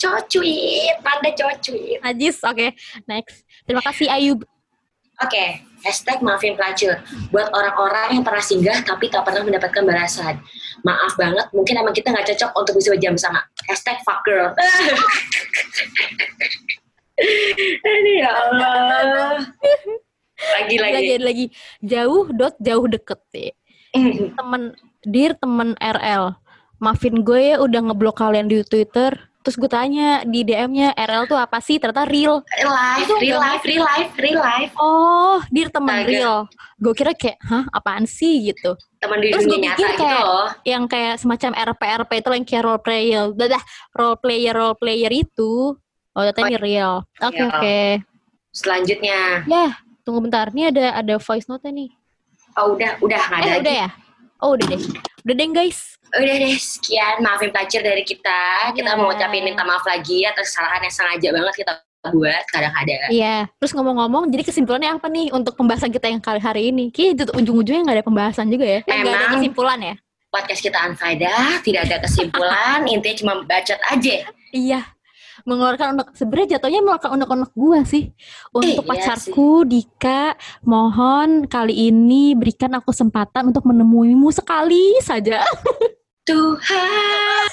Cocuit, 0.00 0.96
Manda 1.04 1.30
cocuit. 1.36 1.98
Najis, 2.00 2.40
oke. 2.46 2.66
Next. 3.04 3.42
Terima 3.66 3.82
kasih 3.84 4.06
Ayub. 4.08 4.40
Oke, 5.24 5.64
hashtag 5.80 6.20
maafin 6.20 6.52
pelacur. 6.52 7.00
Buat 7.32 7.48
orang-orang 7.56 8.20
yang 8.20 8.24
pernah 8.24 8.44
singgah 8.44 8.76
tapi 8.84 9.08
tak 9.08 9.24
pernah 9.24 9.40
mendapatkan 9.40 9.80
balasan. 9.80 10.36
Maaf 10.84 11.16
banget, 11.16 11.48
mungkin 11.56 11.80
emang 11.80 11.96
kita 11.96 12.12
nggak 12.12 12.28
cocok 12.36 12.50
untuk 12.52 12.76
bisa 12.76 12.92
berjam 12.92 13.16
sama. 13.16 13.40
Hashtag 13.64 14.04
fuck 14.04 14.20
girl. 14.28 14.52
Aduh 17.88 18.16
ya 18.20 18.30
Allah. 18.36 19.48
lagi 20.60 20.76
lagi. 20.76 20.92
lagi, 20.92 21.14
lagi. 21.24 21.46
Jauh 21.80 22.28
dot 22.36 22.58
jauh 22.60 22.84
deket 22.84 23.20
ya. 23.32 23.52
Temen, 24.36 24.76
dir 25.08 25.32
temen 25.40 25.72
RL. 25.80 26.36
Maafin 26.82 27.24
gue 27.24 27.54
ya 27.54 27.56
udah 27.64 27.80
ngeblok 27.80 28.20
kalian 28.20 28.50
di 28.50 28.60
Twitter. 28.66 29.14
Terus 29.44 29.56
gue 29.56 29.68
tanya 29.68 30.24
di 30.24 30.40
DM-nya 30.40 30.96
RL 30.96 31.28
tuh 31.28 31.36
apa 31.36 31.60
sih? 31.60 31.76
Ternyata 31.76 32.08
real. 32.08 32.40
Real 32.50 32.72
life, 32.72 33.08
real 33.14 33.36
life, 33.38 33.60
real 33.62 33.84
life, 33.84 34.12
real 34.16 34.40
life. 34.40 34.72
Oh, 34.74 35.36
dir 35.46 35.68
temen 35.68 35.92
Astaga. 35.94 36.08
real. 36.08 36.36
Gue 36.74 36.94
kira 36.94 37.12
kayak, 37.12 37.36
hah 37.44 37.68
apaan 37.70 38.08
sih 38.08 38.48
gitu. 38.48 38.72
Teman 38.96 39.20
di 39.20 39.28
Terus 39.28 39.44
dunia 39.44 39.52
gue 39.52 39.60
nyata 39.62 39.76
pikir 39.76 39.88
gitu 39.90 40.00
kayak- 40.02 40.24
loh. 40.24 40.48
Yang 40.64 40.84
kayak 40.88 41.14
semacam 41.20 41.50
RP-RP 41.62 42.10
itu 42.14 42.28
yang 42.32 42.46
kayak 42.46 42.64
role 42.64 42.80
player. 42.80 43.24
Dadah, 43.30 43.62
role 43.92 44.16
player, 44.16 44.54
role 44.54 44.74
player 44.74 45.12
itu. 45.12 45.52
Oh, 46.10 46.22
ternyata 46.24 46.40
ini 46.46 46.56
real. 46.56 46.94
Oke, 47.20 47.36
Real. 47.36 47.50
oke. 47.50 47.78
Selanjutnya, 48.48 49.44
Ya, 49.44 49.76
tunggu 50.00 50.22
bentar. 50.22 50.48
Ini 50.48 50.70
ada 50.70 50.96
ada 50.96 51.14
voice 51.18 51.44
note 51.44 51.66
nih. 51.66 51.92
oh 52.54 52.72
udah, 52.72 52.96
udah 52.96 53.18
nggak 53.20 53.38
ada 53.38 53.44
Eh, 53.44 53.50
lagi. 53.50 53.60
udah 53.60 53.74
ya? 53.76 53.88
Oh, 54.38 54.50
udah 54.54 54.66
deh. 54.68 54.80
Udah 55.20 55.34
deh, 55.34 55.48
guys. 55.50 55.93
Udah 56.14 56.34
deh, 56.38 56.54
sekian. 56.54 57.18
Maafin 57.20 57.50
pelacur 57.50 57.80
dari 57.80 58.02
kita. 58.02 58.70
Kita 58.70 58.90
Ya. 58.90 58.96
mau 58.96 59.10
ucapin 59.10 59.42
minta 59.42 59.62
maaf 59.62 59.82
lagi 59.82 60.22
atas 60.22 60.50
kesalahan 60.50 60.82
yang 60.82 60.94
sengaja 60.94 61.28
banget 61.30 61.54
kita 61.56 61.72
buat 62.04 62.44
kadang-kadang. 62.52 63.10
Iya. 63.10 63.48
Terus 63.56 63.72
ngomong-ngomong, 63.72 64.28
jadi 64.28 64.44
kesimpulannya 64.44 64.90
apa 64.92 65.08
nih 65.08 65.32
untuk 65.32 65.56
pembahasan 65.56 65.88
kita 65.88 66.06
yang 66.06 66.20
kali 66.20 66.36
hari 66.38 66.68
ini? 66.68 66.92
Kayaknya 66.92 67.32
ujung-ujungnya 67.32 67.82
nggak 67.82 67.96
ada 67.96 68.06
pembahasan 68.06 68.46
juga 68.46 68.64
ya? 68.68 68.80
Eh, 68.84 68.94
Nggak 69.00 69.16
ada 69.16 69.28
kesimpulan 69.34 69.78
ya? 69.80 69.94
Podcast 70.28 70.60
kita 70.60 70.78
unfaedah, 70.84 71.62
tidak 71.62 71.80
ada 71.88 71.96
kesimpulan, 72.02 72.78
intinya 72.92 73.16
cuma 73.16 73.32
bacot 73.42 73.80
aja. 73.88 74.14
Iya. 74.52 74.80
Mengeluarkan 75.44 75.98
unek, 75.98 76.08
sebenarnya 76.14 76.48
jatuhnya 76.56 76.78
mengeluarkan 76.78 77.10
unek-unek 77.16 77.50
gua 77.52 77.80
sih. 77.82 78.12
Untuk 78.52 78.84
iya 78.84 78.86
pacarku, 78.86 79.66
Dika, 79.66 80.38
mohon 80.62 81.44
kali 81.44 81.88
ini 81.88 82.36
berikan 82.36 82.70
aku 82.72 82.92
kesempatan 82.92 83.50
untuk 83.50 83.64
menemuimu 83.64 84.28
sekali 84.28 85.00
saja. 85.00 85.40
Tuhan, 86.24 87.52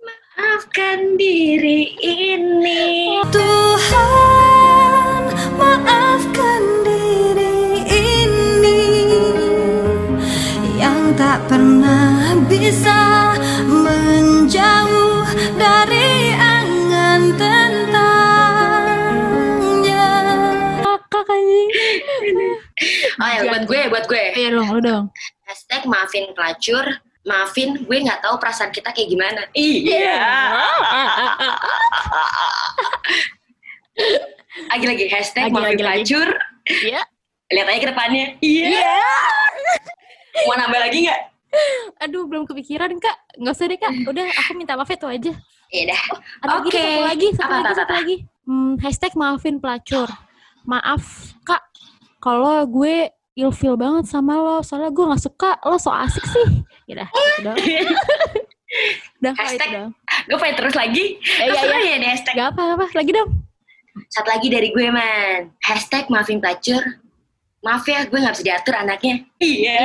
maafkan 0.00 1.20
diri 1.20 1.92
ini. 2.00 3.20
Tuhan, 3.28 5.20
maafkan 5.60 6.64
diri 6.80 7.84
ini 7.84 9.04
yang 10.80 11.12
tak 11.20 11.44
pernah 11.44 12.32
bisa 12.48 13.36
menjauh 13.68 15.28
dari 15.60 16.32
angan 16.40 17.36
tentangnya. 17.36 18.00
Kakak 20.88 21.28
anjing. 21.28 21.68
Oh 23.20 23.28
ya, 23.28 23.44
buat 23.44 23.68
gue, 23.68 23.92
buat 23.92 24.08
gue. 24.08 24.24
Iya 24.40 24.56
dong, 24.56 24.72
lu 24.72 24.80
dong. 24.80 25.12
Hashtag 25.44 25.84
maafin 25.84 26.32
pelacur, 26.32 26.88
maafin 27.24 27.80
gue 27.80 27.98
nggak 28.04 28.20
tahu 28.20 28.36
perasaan 28.36 28.68
kita 28.70 28.92
kayak 28.92 29.08
gimana. 29.08 29.42
Iya. 29.52 30.12
Lagi-lagi 34.70 35.04
hashtag 35.10 35.48
Lagi, 35.48 35.54
maafin 35.54 35.64
lagi, 35.66 35.82
lagi. 35.82 35.84
pelacur. 36.04 36.28
Iya. 36.68 37.00
Lihat 37.50 37.66
aja 37.68 37.78
ke 37.80 37.88
depannya. 37.90 38.26
Iya. 38.40 39.00
Mau 40.46 40.56
nambah 40.56 40.80
lagi 40.80 40.98
nggak? 41.06 41.20
Aduh, 42.02 42.26
belum 42.26 42.44
kepikiran, 42.44 42.90
Kak. 42.98 43.16
Nggak 43.38 43.54
usah 43.54 43.66
deh, 43.70 43.78
Kak. 43.78 43.92
Udah, 44.10 44.26
aku 44.42 44.50
minta 44.58 44.74
maaf 44.74 44.90
itu 44.90 45.06
aja. 45.06 45.32
Iya 45.70 45.84
dah. 45.90 46.02
Lagi, 46.44 46.68
Oke. 46.70 46.82
satu 46.82 47.02
lagi, 47.02 47.28
satu 47.34 47.44
Apa, 47.44 47.54
lagi, 47.54 47.64
apa, 47.64 47.74
satu 47.74 47.84
apa? 47.86 47.94
lagi. 48.02 48.16
Hmm, 48.44 48.72
hashtag 48.82 49.12
maafin 49.14 49.56
pelacur. 49.58 50.08
Maaf, 50.66 51.02
Kak. 51.42 51.62
Kalau 52.18 52.64
gue 52.66 53.08
ilfeel 53.34 53.76
banget 53.76 54.06
sama 54.06 54.34
lo, 54.34 54.56
soalnya 54.60 54.90
gue 54.90 55.04
gak 55.06 55.22
suka 55.22 55.50
lo 55.62 55.76
so 55.78 55.90
asik 55.90 56.24
sih. 56.24 56.46
Ya 56.84 56.94
dah, 57.00 57.08
doang. 57.40 57.56
Udah, 59.20 59.32
itu 59.34 59.40
Hashtag 59.40 59.68
doang. 59.72 59.92
gue 60.28 60.36
pengen 60.36 60.56
terus 60.60 60.74
lagi. 60.76 61.04
Eh, 61.40 61.46
iya, 61.48 61.60
iya. 61.80 61.96
ya 61.96 62.08
hashtag. 62.12 62.34
Gak 62.36 62.48
apa-apa, 62.52 62.86
lagi 62.92 63.10
dong. 63.12 63.30
Satu 64.10 64.28
lagi 64.28 64.48
dari 64.52 64.68
gue 64.74 64.86
man. 64.92 65.54
Hashtag 65.64 66.10
maafin 66.12 66.42
pelacur. 66.42 66.82
Maaf 67.64 67.88
ya, 67.88 68.04
gue 68.04 68.18
gak 68.20 68.34
bisa 68.36 68.44
diatur 68.44 68.74
anaknya. 68.76 69.24
Iya. 69.40 69.80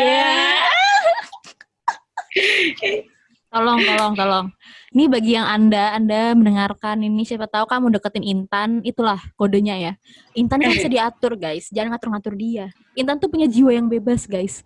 Tolong, 3.50 3.82
tolong, 3.82 4.14
tolong. 4.14 4.46
Ini 4.94 5.10
bagi 5.10 5.34
yang 5.34 5.50
Anda, 5.50 5.98
Anda 5.98 6.38
mendengarkan 6.38 7.02
ini, 7.02 7.26
siapa 7.26 7.50
tahu 7.50 7.66
kamu 7.66 7.98
deketin 7.98 8.22
Intan, 8.22 8.86
itulah 8.86 9.18
kodenya 9.42 9.74
ya. 9.74 9.94
Intan 10.38 10.62
kan 10.62 10.70
bisa 10.70 10.86
diatur, 10.94 11.34
guys. 11.34 11.66
Jangan 11.74 11.98
ngatur-ngatur 11.98 12.38
dia. 12.38 12.70
Intan 12.94 13.18
tuh 13.18 13.26
punya 13.26 13.50
jiwa 13.50 13.74
yang 13.74 13.90
bebas, 13.90 14.30
guys. 14.30 14.62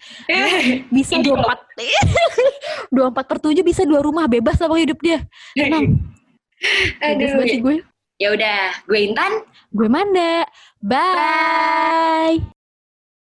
Bisa 0.95 1.15
Ini 1.15 1.31
24 1.31 2.91
24 2.91 3.29
per 3.29 3.37
7 3.39 3.63
bisa 3.63 3.81
dua 3.87 4.03
rumah 4.03 4.27
bebas 4.27 4.59
lah 4.59 4.67
hidup 4.75 4.99
dia. 4.99 5.23
Tenang. 5.55 5.97
Bebas 6.99 7.39
Aduh. 7.39 7.47
sih 7.47 7.59
gue. 7.59 7.77
Ya 8.19 8.31
udah, 8.35 8.83
gue 8.87 8.99
Intan. 8.99 9.43
Gue 9.71 9.87
Manda. 9.87 10.47
Bye. 10.83 12.52